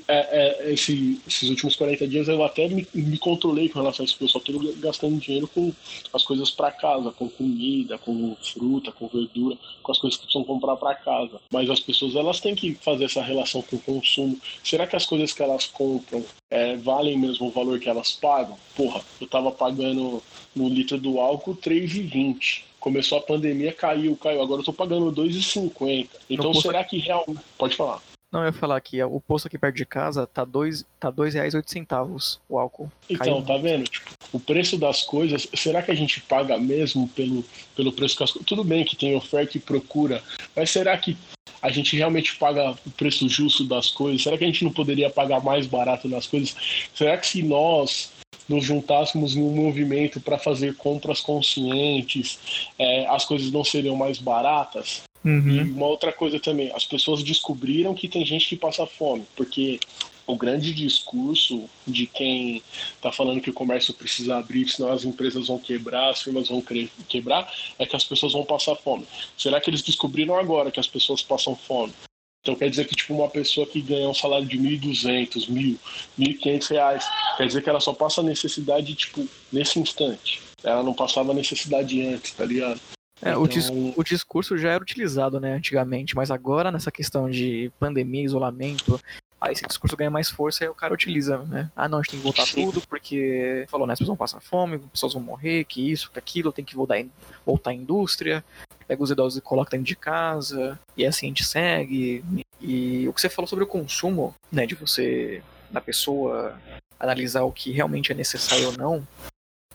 [0.07, 4.05] é, é, esse, esses últimos 40 dias eu até me, me, controlei com relação a
[4.05, 5.71] isso, porque eu só estou gastando dinheiro com
[6.11, 10.43] as coisas para casa, com comida, com fruta, com verdura, com as coisas que precisam
[10.43, 11.39] comprar para casa.
[11.51, 14.39] Mas as pessoas elas têm que fazer essa relação com o consumo.
[14.63, 18.57] Será que as coisas que elas compram é, valem mesmo o valor que elas pagam?
[18.75, 20.21] Porra, eu estava pagando
[20.55, 24.43] no litro do álcool 3,20 começou a pandemia, caiu, caiu.
[24.43, 26.07] Agora eu tô pagando 2,50.
[26.29, 27.41] Então será que realmente.
[27.57, 27.99] Pode falar.
[28.35, 31.33] Não, eu ia falar que o posto aqui perto de casa tá dois, tá dois
[31.33, 32.91] reais oito centavos o álcool.
[33.09, 33.45] Então, Caiu.
[33.45, 33.85] tá vendo?
[33.85, 37.45] Tipo, o preço das coisas, será que a gente paga mesmo pelo,
[37.77, 38.45] pelo preço que as coisas...
[38.45, 40.21] Tudo bem que tem oferta e procura,
[40.53, 41.15] mas será que
[41.61, 44.21] a gente realmente paga o preço justo das coisas?
[44.21, 46.53] Será que a gente não poderia pagar mais barato nas coisas?
[46.93, 48.11] Será que se nós
[48.49, 54.19] nos juntássemos em um movimento para fazer compras conscientes, é, as coisas não seriam mais
[54.19, 55.03] baratas?
[55.25, 55.49] Uhum.
[55.49, 59.79] E uma outra coisa também, as pessoas descobriram que tem gente que passa fome, porque
[60.27, 62.61] o grande discurso de quem
[62.95, 66.63] está falando que o comércio precisa abrir, senão as empresas vão quebrar, as firmas vão
[67.07, 69.05] quebrar, é que as pessoas vão passar fome.
[69.35, 71.93] Será que eles descobriram agora que as pessoas passam fome?
[72.41, 75.77] Então quer dizer que tipo uma pessoa que ganha um salário de 1.200, 1.000,
[76.19, 77.05] 1.500 reais,
[77.37, 80.39] quer dizer que ela só passa necessidade tipo nesse instante.
[80.63, 82.79] Ela não passava necessidade antes, tá ligado?
[83.25, 83.41] É, então...
[83.41, 88.23] o, dis o, discurso já era utilizado, né, antigamente, mas agora nessa questão de pandemia,
[88.23, 89.01] isolamento,
[89.41, 91.71] aí esse discurso ganha mais força e o cara utiliza, né?
[91.75, 92.65] Ah, não, a gente tem que voltar Sim.
[92.65, 96.11] tudo porque falou, né, as pessoas vão passar fome, as pessoas vão morrer, que isso,
[96.11, 97.03] que aquilo, tem que voltar,
[97.43, 98.45] voltar à indústria.
[98.87, 102.23] pega os idosos e coloca dentro de casa, e assim a gente segue.
[102.61, 106.59] E o que você falou sobre o consumo, né, de você, da pessoa,
[106.99, 109.07] analisar o que realmente é necessário ou não,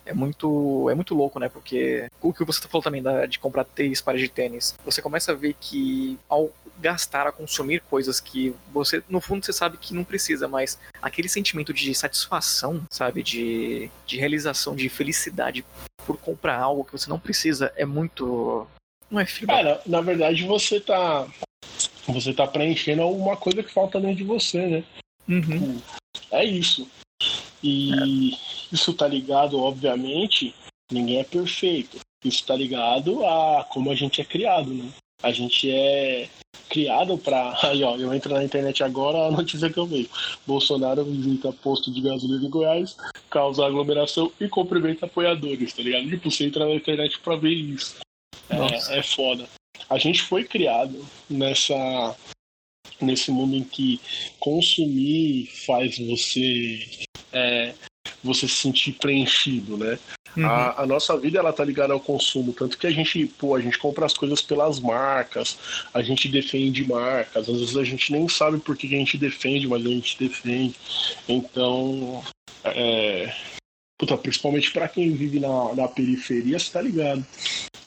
[0.05, 1.49] é muito, é muito louco, né?
[1.49, 5.33] Porque o que você falou também da, de comprar três pares de tênis, você começa
[5.33, 9.95] a ver que ao gastar, a consumir coisas que você, no fundo, você sabe que
[9.95, 13.23] não precisa, mas aquele sentimento de satisfação, sabe?
[13.23, 15.65] De, de realização, de felicidade
[16.07, 18.67] por comprar algo que você não precisa é muito.
[19.11, 19.49] Não é filho.
[19.49, 21.27] Cara, na verdade você tá.
[22.09, 24.85] Você tá preenchendo alguma coisa que falta dentro de você, né?
[25.29, 25.81] Uhum.
[26.33, 26.89] É isso.
[27.63, 28.37] E é.
[28.73, 30.55] isso tá ligado, obviamente,
[30.91, 31.99] ninguém é perfeito.
[32.25, 34.91] Isso tá ligado a como a gente é criado, né?
[35.23, 36.29] A gente é
[36.69, 37.59] criado para.
[37.69, 40.09] Aí, ó, eu entro na internet agora, a notícia que eu vejo.
[40.47, 42.97] Bolsonaro visita posto de gasolina em Goiás,
[43.29, 46.09] causa aglomeração e cumprimenta apoiadores, tá ligado?
[46.09, 47.97] Tipo, você entra na internet para ver isso.
[48.49, 49.47] É, é foda.
[49.89, 52.17] A gente foi criado nessa
[53.05, 54.01] nesse mundo em que
[54.39, 56.81] consumir faz você
[57.33, 57.75] é,
[58.23, 59.99] você se sentir preenchido, né?
[60.37, 60.47] Uhum.
[60.47, 63.61] A, a, nossa vida ela tá ligada ao consumo, tanto que a gente, pô, a
[63.61, 65.59] gente compra as coisas pelas marcas,
[65.93, 69.67] a gente defende marcas, às vezes a gente nem sabe por que a gente defende,
[69.67, 70.75] mas a gente defende.
[71.29, 72.23] Então,
[72.63, 73.33] é,
[73.99, 77.25] puta, principalmente para quem vive na, na periferia, você tá ligado.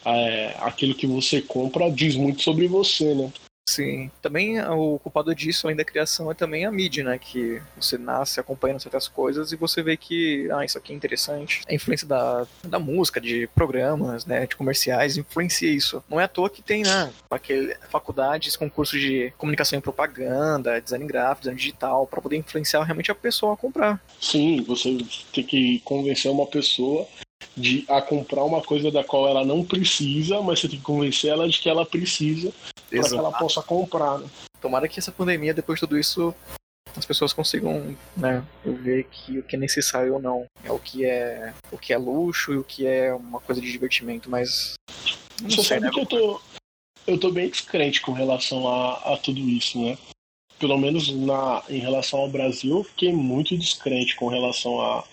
[0.05, 3.31] É, aquilo que você compra diz muito sobre você, né?
[3.67, 4.11] Sim.
[4.21, 7.17] Também o culpado disso, além da criação, é também a mídia, né?
[7.17, 11.61] Que você nasce acompanhando certas coisas e você vê que, ah, isso aqui é interessante.
[11.67, 14.45] A influência da, da música, de programas, né?
[14.45, 16.03] De comerciais, influencia isso.
[16.09, 17.11] Não é à toa que tem, né?
[17.31, 23.11] Aquele, faculdades, concursos de comunicação e propaganda, design gráfico, design digital, para poder influenciar realmente
[23.11, 23.99] a pessoa a comprar.
[24.19, 24.97] Sim, você
[25.33, 27.07] tem que convencer uma pessoa
[27.55, 31.31] de a comprar uma coisa da qual ela não precisa, mas você tem que convencer
[31.31, 32.51] ela de que ela precisa
[33.01, 34.19] para que ela possa comprar.
[34.19, 34.27] Né?
[34.61, 36.33] Tomara que essa pandemia, depois de tudo isso,
[36.95, 41.05] as pessoas consigam né, ver que o que é necessário ou não é o que
[41.05, 44.75] é o que é luxo e o que é uma coisa de divertimento, mas
[45.41, 45.91] não Você sei, sabe né?
[45.91, 46.41] que eu tô
[47.05, 49.97] eu tô bem descrente com relação a, a tudo isso, né?
[50.57, 55.03] Pelo menos na, em relação ao Brasil, eu fiquei muito descrente com relação a,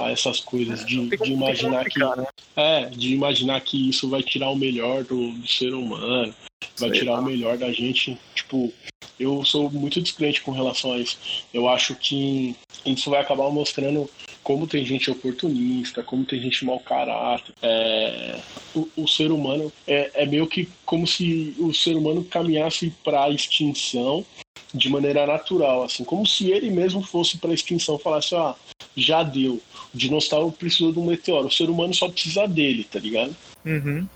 [0.00, 1.98] a essas coisas, de, de imaginar que.
[1.98, 2.26] Né?
[2.56, 6.34] É, de imaginar que isso vai tirar o melhor do, do ser humano,
[6.78, 8.18] vai tirar o melhor da gente.
[8.34, 8.72] Tipo,
[9.18, 11.18] eu sou muito descrente com relação a isso.
[11.52, 14.08] Eu acho que isso vai acabar mostrando
[14.42, 17.54] como tem gente oportunista, como tem gente mau caráter.
[17.62, 18.40] É,
[18.74, 23.24] o, o, ser humano é, é meio que como se o ser humano caminhasse para
[23.24, 24.24] a extinção
[24.72, 28.54] de maneira natural, assim, como se ele mesmo fosse para a extinção, falasse, ah,
[28.96, 29.60] já deu.
[29.94, 31.48] O dinossauro precisou de um meteoro.
[31.48, 33.34] O ser humano só precisa dele, tá ligado?
[33.64, 34.06] Uhum.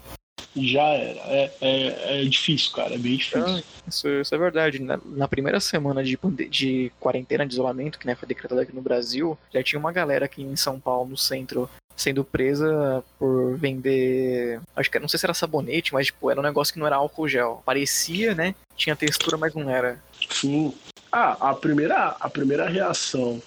[0.55, 1.21] E já era.
[1.21, 2.95] É, é, é, difícil, cara.
[2.95, 3.45] É bem difícil.
[3.45, 4.81] Ah, isso, isso, é verdade.
[4.81, 8.83] Na, na, primeira semana de, de quarentena, de isolamento, que né, foi decretada aqui no
[8.83, 14.61] Brasil, já tinha uma galera aqui em São Paulo, no centro, sendo presa por vender.
[14.77, 16.97] Acho que não sei se era sabonete, mas tipo, era um negócio que não era
[16.97, 17.63] álcool gel.
[17.67, 18.55] Parecia, né?
[18.77, 19.99] Tinha textura, mas não era.
[20.31, 20.73] Sim.
[21.11, 23.43] Ah, a primeira, a primeira reação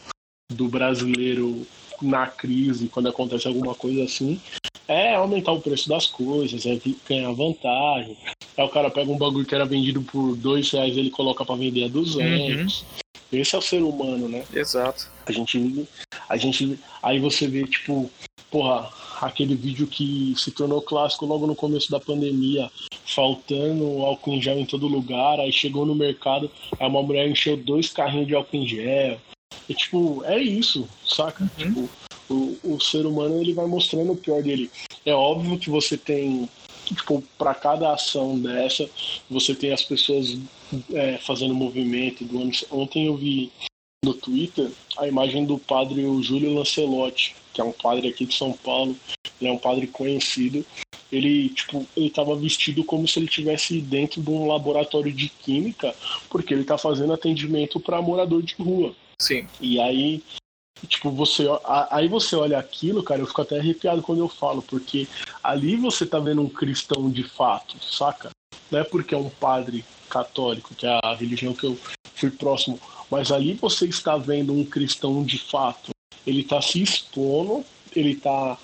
[0.51, 1.65] do brasileiro
[2.01, 4.39] na crise, quando acontece alguma coisa assim,
[4.87, 8.17] é aumentar o preço das coisas, é ganhar vantagem.
[8.57, 11.55] Aí o cara pega um bagulho que era vendido por dois reais ele coloca para
[11.55, 12.81] vender a 200.
[12.81, 12.87] Uhum.
[13.31, 14.43] Esse é o ser humano, né?
[14.53, 15.09] Exato.
[15.25, 15.87] A gente,
[16.29, 18.09] a gente, aí você vê tipo,
[18.49, 18.89] porra,
[19.21, 22.71] aquele vídeo que se tornou clássico logo no começo da pandemia,
[23.05, 27.57] faltando álcool em gel em todo lugar, aí chegou no mercado, aí uma mulher encheu
[27.57, 29.19] dois carrinhos de álcool em gel.
[29.67, 31.43] E, tipo, é isso, saca?
[31.43, 31.49] Uhum.
[31.57, 31.89] Tipo,
[32.29, 34.69] o, o ser humano ele vai mostrando o pior dele.
[35.05, 36.49] É óbvio que você tem,
[36.85, 38.89] tipo, para cada ação dessa,
[39.29, 40.37] você tem as pessoas
[40.93, 42.25] é, fazendo movimento.
[42.71, 43.51] Ontem eu vi
[44.03, 48.53] no Twitter a imagem do padre Júlio Lancelotti, que é um padre aqui de São
[48.53, 48.95] Paulo.
[49.39, 50.65] Ele é um padre conhecido.
[51.11, 55.95] Ele, tipo, ele tava vestido como se ele tivesse dentro de um laboratório de química,
[56.29, 58.93] porque ele tá fazendo atendimento para morador de rua.
[59.19, 59.47] Sim.
[59.61, 60.21] E aí,
[60.85, 61.45] tipo, você.
[61.89, 65.07] Aí você olha aquilo, cara, eu fico até arrepiado quando eu falo, porque
[65.43, 68.29] ali você tá vendo um cristão de fato, saca?
[68.69, 71.77] Não é porque é um padre católico, que é a religião que eu
[72.15, 75.91] fui próximo, mas ali você está vendo um cristão de fato.
[76.25, 77.63] Ele tá se expondo,
[77.95, 78.57] ele tá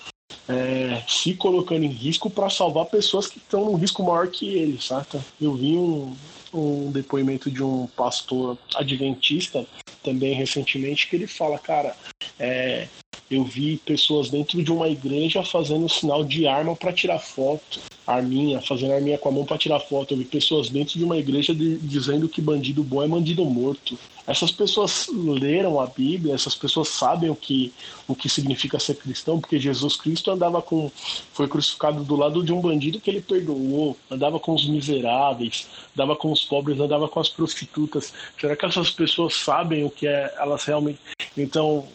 [0.48, 4.80] é, se colocando em risco para salvar pessoas que estão num risco maior que ele,
[4.80, 5.24] saca?
[5.40, 6.14] Eu vi um,
[6.54, 9.66] um depoimento de um pastor adventista
[10.02, 11.96] também recentemente que ele fala, cara,
[12.38, 12.86] é,
[13.30, 17.80] Eu vi pessoas dentro de uma igreja fazendo sinal de arma para tirar foto.
[18.06, 20.12] Arminha, fazendo arminha com a mão para tirar foto.
[20.12, 23.98] Eu vi pessoas dentro de uma igreja de, dizendo que bandido bom é bandido morto.
[24.26, 27.72] Essas pessoas leram a Bíblia, essas pessoas sabem o que,
[28.08, 30.90] o que significa ser cristão, porque Jesus Cristo andava com.
[31.32, 36.16] foi crucificado do lado de um bandido que ele perdoou, andava com os miseráveis, andava
[36.16, 38.14] com os pobres, andava com as prostitutas.
[38.40, 40.98] Será que essas pessoas sabem o que é elas realmente.
[41.36, 41.86] Então,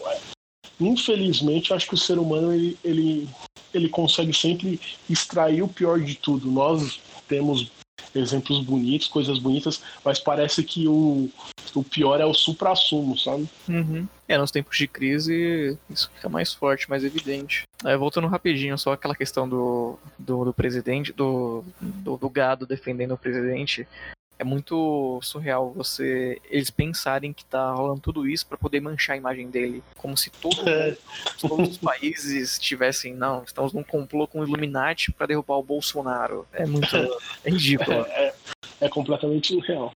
[0.79, 3.29] infelizmente, acho que o ser humano ele, ele,
[3.73, 6.49] ele consegue sempre extrair o pior de tudo.
[6.49, 7.71] Nós temos
[8.15, 11.29] exemplos bonitos, coisas bonitas, mas parece que o,
[11.75, 13.47] o pior é o supra-sumo, sabe?
[13.67, 14.07] Uhum.
[14.27, 17.63] É, nos tempos de crise isso fica mais forte, mais evidente.
[17.85, 23.13] É, voltando rapidinho, só aquela questão do, do, do presidente, do, do, do, gado defendendo
[23.13, 23.87] o presidente
[24.39, 29.17] é muito surreal você eles pensarem que tá rolando tudo isso para poder manchar a
[29.17, 30.95] imagem dele, como se todo é.
[31.41, 36.47] todos os países tivessem, não, estamos num complô com o Illuminati para derrubar o Bolsonaro.
[36.53, 37.91] É muito é ridículo.
[37.91, 38.33] É, é,
[38.81, 39.91] é, completamente surreal.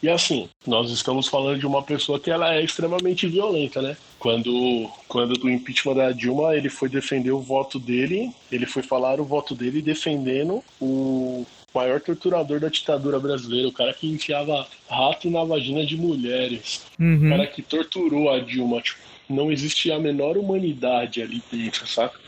[0.00, 3.96] E assim, nós estamos falando de uma pessoa que ela é extremamente violenta, né?
[4.18, 9.20] Quando, quando do impeachment da Dilma, ele foi defender o voto dele, ele foi falar
[9.20, 11.44] o voto dele defendendo o
[11.78, 17.26] maior torturador da ditadura brasileira, o cara que enfiava rato na vagina de mulheres, uhum.
[17.26, 18.98] o cara que torturou a Dilma, tipo,
[19.28, 22.18] não existia a menor humanidade ali dentro, saca?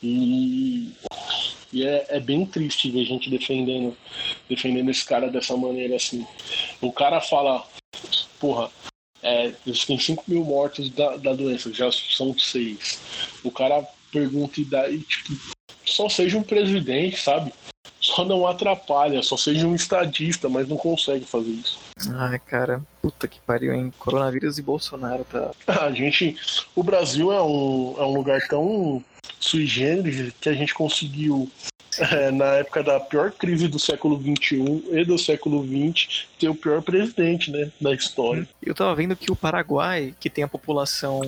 [0.00, 0.92] E,
[1.72, 3.96] e é, é, bem triste ver gente defendendo,
[4.48, 6.24] defendendo esse cara dessa maneira assim.
[6.80, 7.66] O cara fala,
[8.38, 8.70] porra,
[9.22, 9.52] é,
[9.86, 13.00] têm 5 mil mortos da, da doença, já são seis.
[13.42, 15.32] O cara pergunta e dá, e, tipo,
[15.84, 17.52] só seja um presidente, sabe?
[18.18, 21.78] Só não atrapalha, só seja um estadista, mas não consegue fazer isso.
[22.16, 23.92] Ai, cara, puta que pariu, hein?
[23.96, 25.52] Coronavírus e Bolsonaro, tá?
[25.86, 26.36] A gente.
[26.74, 29.04] O Brasil é um, é um lugar tão
[29.38, 31.48] sui generis que a gente conseguiu
[32.00, 36.54] é, na época da pior crise do século XXI e do século XX, ter o
[36.54, 38.48] pior presidente, né, da história.
[38.62, 41.20] Eu tava vendo que o Paraguai, que tem a população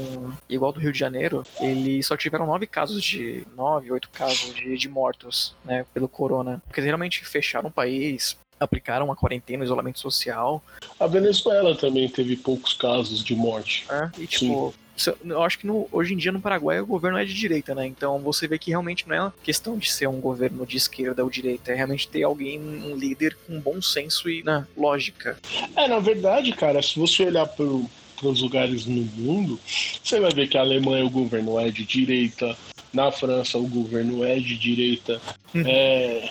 [0.48, 3.46] igual do Rio de Janeiro, eles só tiveram nove casos de.
[3.56, 6.62] nove, oito casos de, de mortos, né, pelo corona.
[6.66, 10.62] Porque realmente fecharam o país, aplicaram uma quarentena, um isolamento social.
[10.98, 13.86] A Venezuela também teve poucos casos de morte.
[13.90, 14.89] É, e tipo, Sim
[15.24, 17.86] eu acho que no, hoje em dia no Paraguai o governo é de direita, né?
[17.86, 21.24] Então você vê que realmente não é uma questão de ser um governo de esquerda
[21.24, 25.38] ou direita, é realmente ter alguém, um líder com bom senso e né, lógica.
[25.76, 29.59] É, na verdade, cara, se você olhar para os lugares no mundo,
[30.03, 32.57] você vai ver que a Alemanha o governo é de direita,
[32.92, 35.20] na França o governo é de direita.
[35.55, 35.62] Uhum.
[35.66, 36.28] É,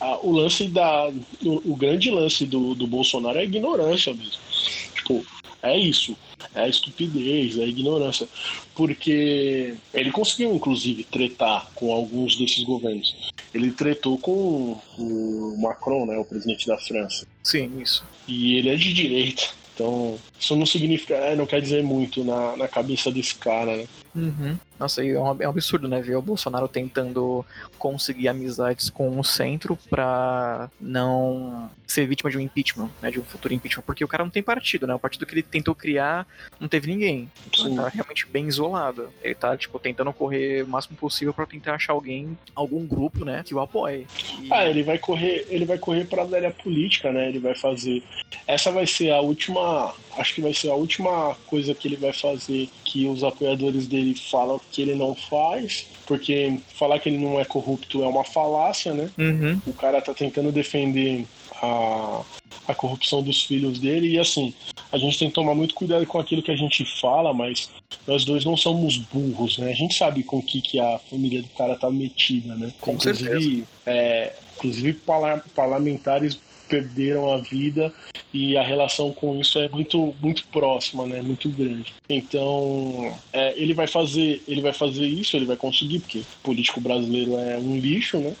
[0.00, 1.08] a, o lance da.
[1.42, 4.40] O, o grande lance do, do Bolsonaro é a ignorância mesmo.
[4.94, 5.24] Tipo,
[5.62, 6.16] é isso.
[6.54, 8.28] É a estupidez, é a ignorância.
[8.74, 13.30] Porque ele conseguiu, inclusive, tretar com alguns desses governos.
[13.52, 17.26] Ele tretou com o Macron, né, o presidente da França.
[17.42, 18.04] Sim, isso.
[18.26, 19.48] E ele é de direita.
[19.74, 23.86] Então, isso não significa, é, não quer dizer muito na, na cabeça desse cara, né?
[24.14, 24.56] Uhum.
[24.78, 26.00] Nossa, é um, é um absurdo, né?
[26.00, 27.44] Ver o Bolsonaro tentando
[27.78, 33.10] conseguir amizades com o centro pra não ser vítima de um impeachment, né?
[33.10, 33.82] De um futuro impeachment.
[33.84, 34.94] Porque o cara não tem partido, né?
[34.94, 36.26] O partido que ele tentou criar
[36.58, 37.30] não teve ninguém.
[37.46, 39.10] Então ele tá realmente bem isolado.
[39.22, 43.42] Ele tá, tipo, tentando correr o máximo possível para tentar achar alguém, algum grupo, né?
[43.44, 44.06] Que o apoie.
[44.40, 44.48] E...
[44.50, 47.28] Ah, ele vai correr, ele vai correr pra velha política, né?
[47.28, 48.02] Ele vai fazer.
[48.46, 49.94] Essa vai ser a última.
[50.18, 54.14] Acho que vai ser a última coisa que ele vai fazer que os apoiadores dele
[54.14, 58.92] falam que ele não faz, porque falar que ele não é corrupto é uma falácia,
[58.92, 59.10] né?
[59.16, 59.60] Uhum.
[59.66, 61.24] O cara tá tentando defender
[61.62, 62.22] a,
[62.66, 64.52] a corrupção dos filhos dele e assim,
[64.90, 67.70] a gente tem que tomar muito cuidado com aquilo que a gente fala, mas
[68.06, 69.70] nós dois não somos burros, né?
[69.70, 72.72] A gente sabe com o que, que a família do cara tá metida, né?
[72.80, 75.00] Com inclusive, é, inclusive
[75.54, 76.38] parlamentares
[76.70, 77.92] perderam a vida
[78.32, 81.20] e a relação com isso é muito muito próxima, né?
[81.20, 81.92] Muito grande.
[82.08, 86.80] Então é, ele vai fazer ele vai fazer isso, ele vai conseguir porque o político
[86.80, 88.34] brasileiro é um lixo, né?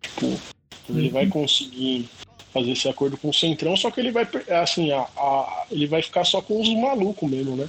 [0.00, 0.40] Tipo,
[0.88, 2.08] ele vai conseguir
[2.52, 4.26] fazer esse acordo com o Centrão, só que ele vai
[4.62, 7.68] assim a, a ele vai ficar só com os malucos mesmo, né?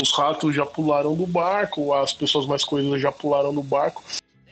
[0.00, 4.02] Os ratos já pularam do barco, as pessoas mais coisas já pularam do barco.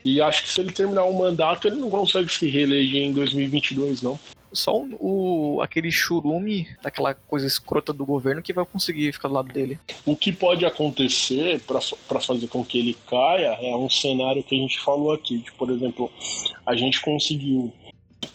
[0.03, 4.01] E acho que se ele terminar o mandato, ele não consegue se reeleger em 2022,
[4.01, 4.19] não
[4.53, 9.35] só o, o, aquele churume daquela coisa escrota do governo que vai conseguir ficar do
[9.35, 9.79] lado dele.
[10.05, 14.59] O que pode acontecer para fazer com que ele caia é um cenário que a
[14.59, 15.39] gente falou aqui.
[15.39, 16.11] De, por exemplo,
[16.67, 17.73] a gente conseguiu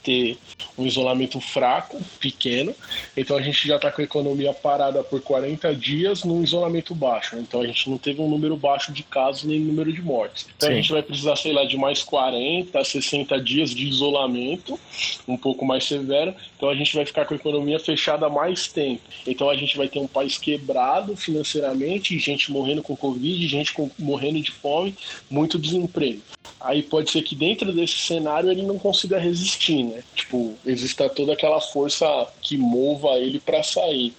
[0.04, 0.38] ter
[0.78, 2.74] um isolamento fraco, pequeno.
[3.16, 7.38] Então a gente já está com a economia parada por 40 dias num isolamento baixo.
[7.38, 10.48] Então a gente não teve um número baixo de casos nem número de mortes.
[10.56, 10.74] Então Sim.
[10.74, 14.80] a gente vai precisar, sei lá, de mais 40, 60 dias de isolamento,
[15.28, 16.34] um pouco mais severo.
[16.56, 19.02] Então a gente vai ficar com a economia fechada mais tempo.
[19.26, 23.90] Então a gente vai ter um país quebrado financeiramente, gente morrendo com Covid, gente com,
[23.98, 24.96] morrendo de fome,
[25.30, 26.22] muito desemprego.
[26.60, 30.04] Aí pode ser que dentro desse cenário ele não consiga resistir, né?
[30.16, 32.06] Tipo, exista toda aquela força
[32.42, 34.14] que mova ele para sair.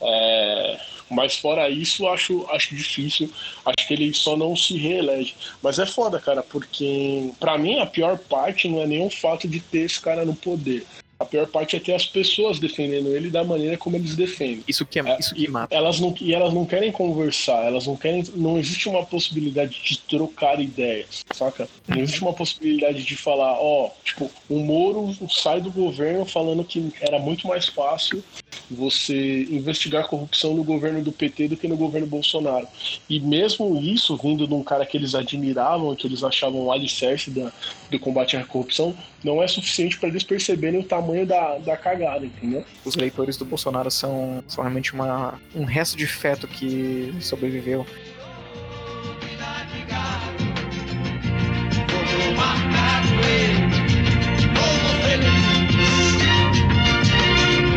[0.00, 0.80] É,
[1.10, 3.30] mas fora isso, acho, acho difícil.
[3.64, 5.34] Acho que ele só não se reelege.
[5.62, 9.60] Mas é foda, cara, porque para mim a pior parte não é o fato de
[9.60, 10.86] ter esse cara no poder.
[11.18, 14.62] A pior parte é ter as pessoas defendendo ele da maneira como eles defendem.
[14.68, 15.74] Isso que, é, é isso que mata.
[15.74, 18.22] Elas não, e elas não querem conversar, elas não querem.
[18.34, 21.68] Não existe uma possibilidade de trocar ideias, saca?
[21.88, 26.92] Não existe uma possibilidade de falar, ó, tipo, o Moro sai do governo falando que
[27.00, 28.22] era muito mais fácil
[28.70, 32.66] você investigar corrupção no governo do PT do que no governo Bolsonaro.
[33.08, 37.30] E mesmo isso, vindo de um cara que eles admiravam, que eles achavam o alicerce
[37.30, 37.52] da,
[37.90, 42.24] do combate à corrupção, não é suficiente para eles perceberem o tamanho da, da cagada,
[42.24, 42.64] entendeu?
[42.84, 47.86] Os leitores do Bolsonaro são, são realmente uma, um resto de feto que sobreviveu.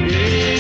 [0.10, 0.59] Yeah.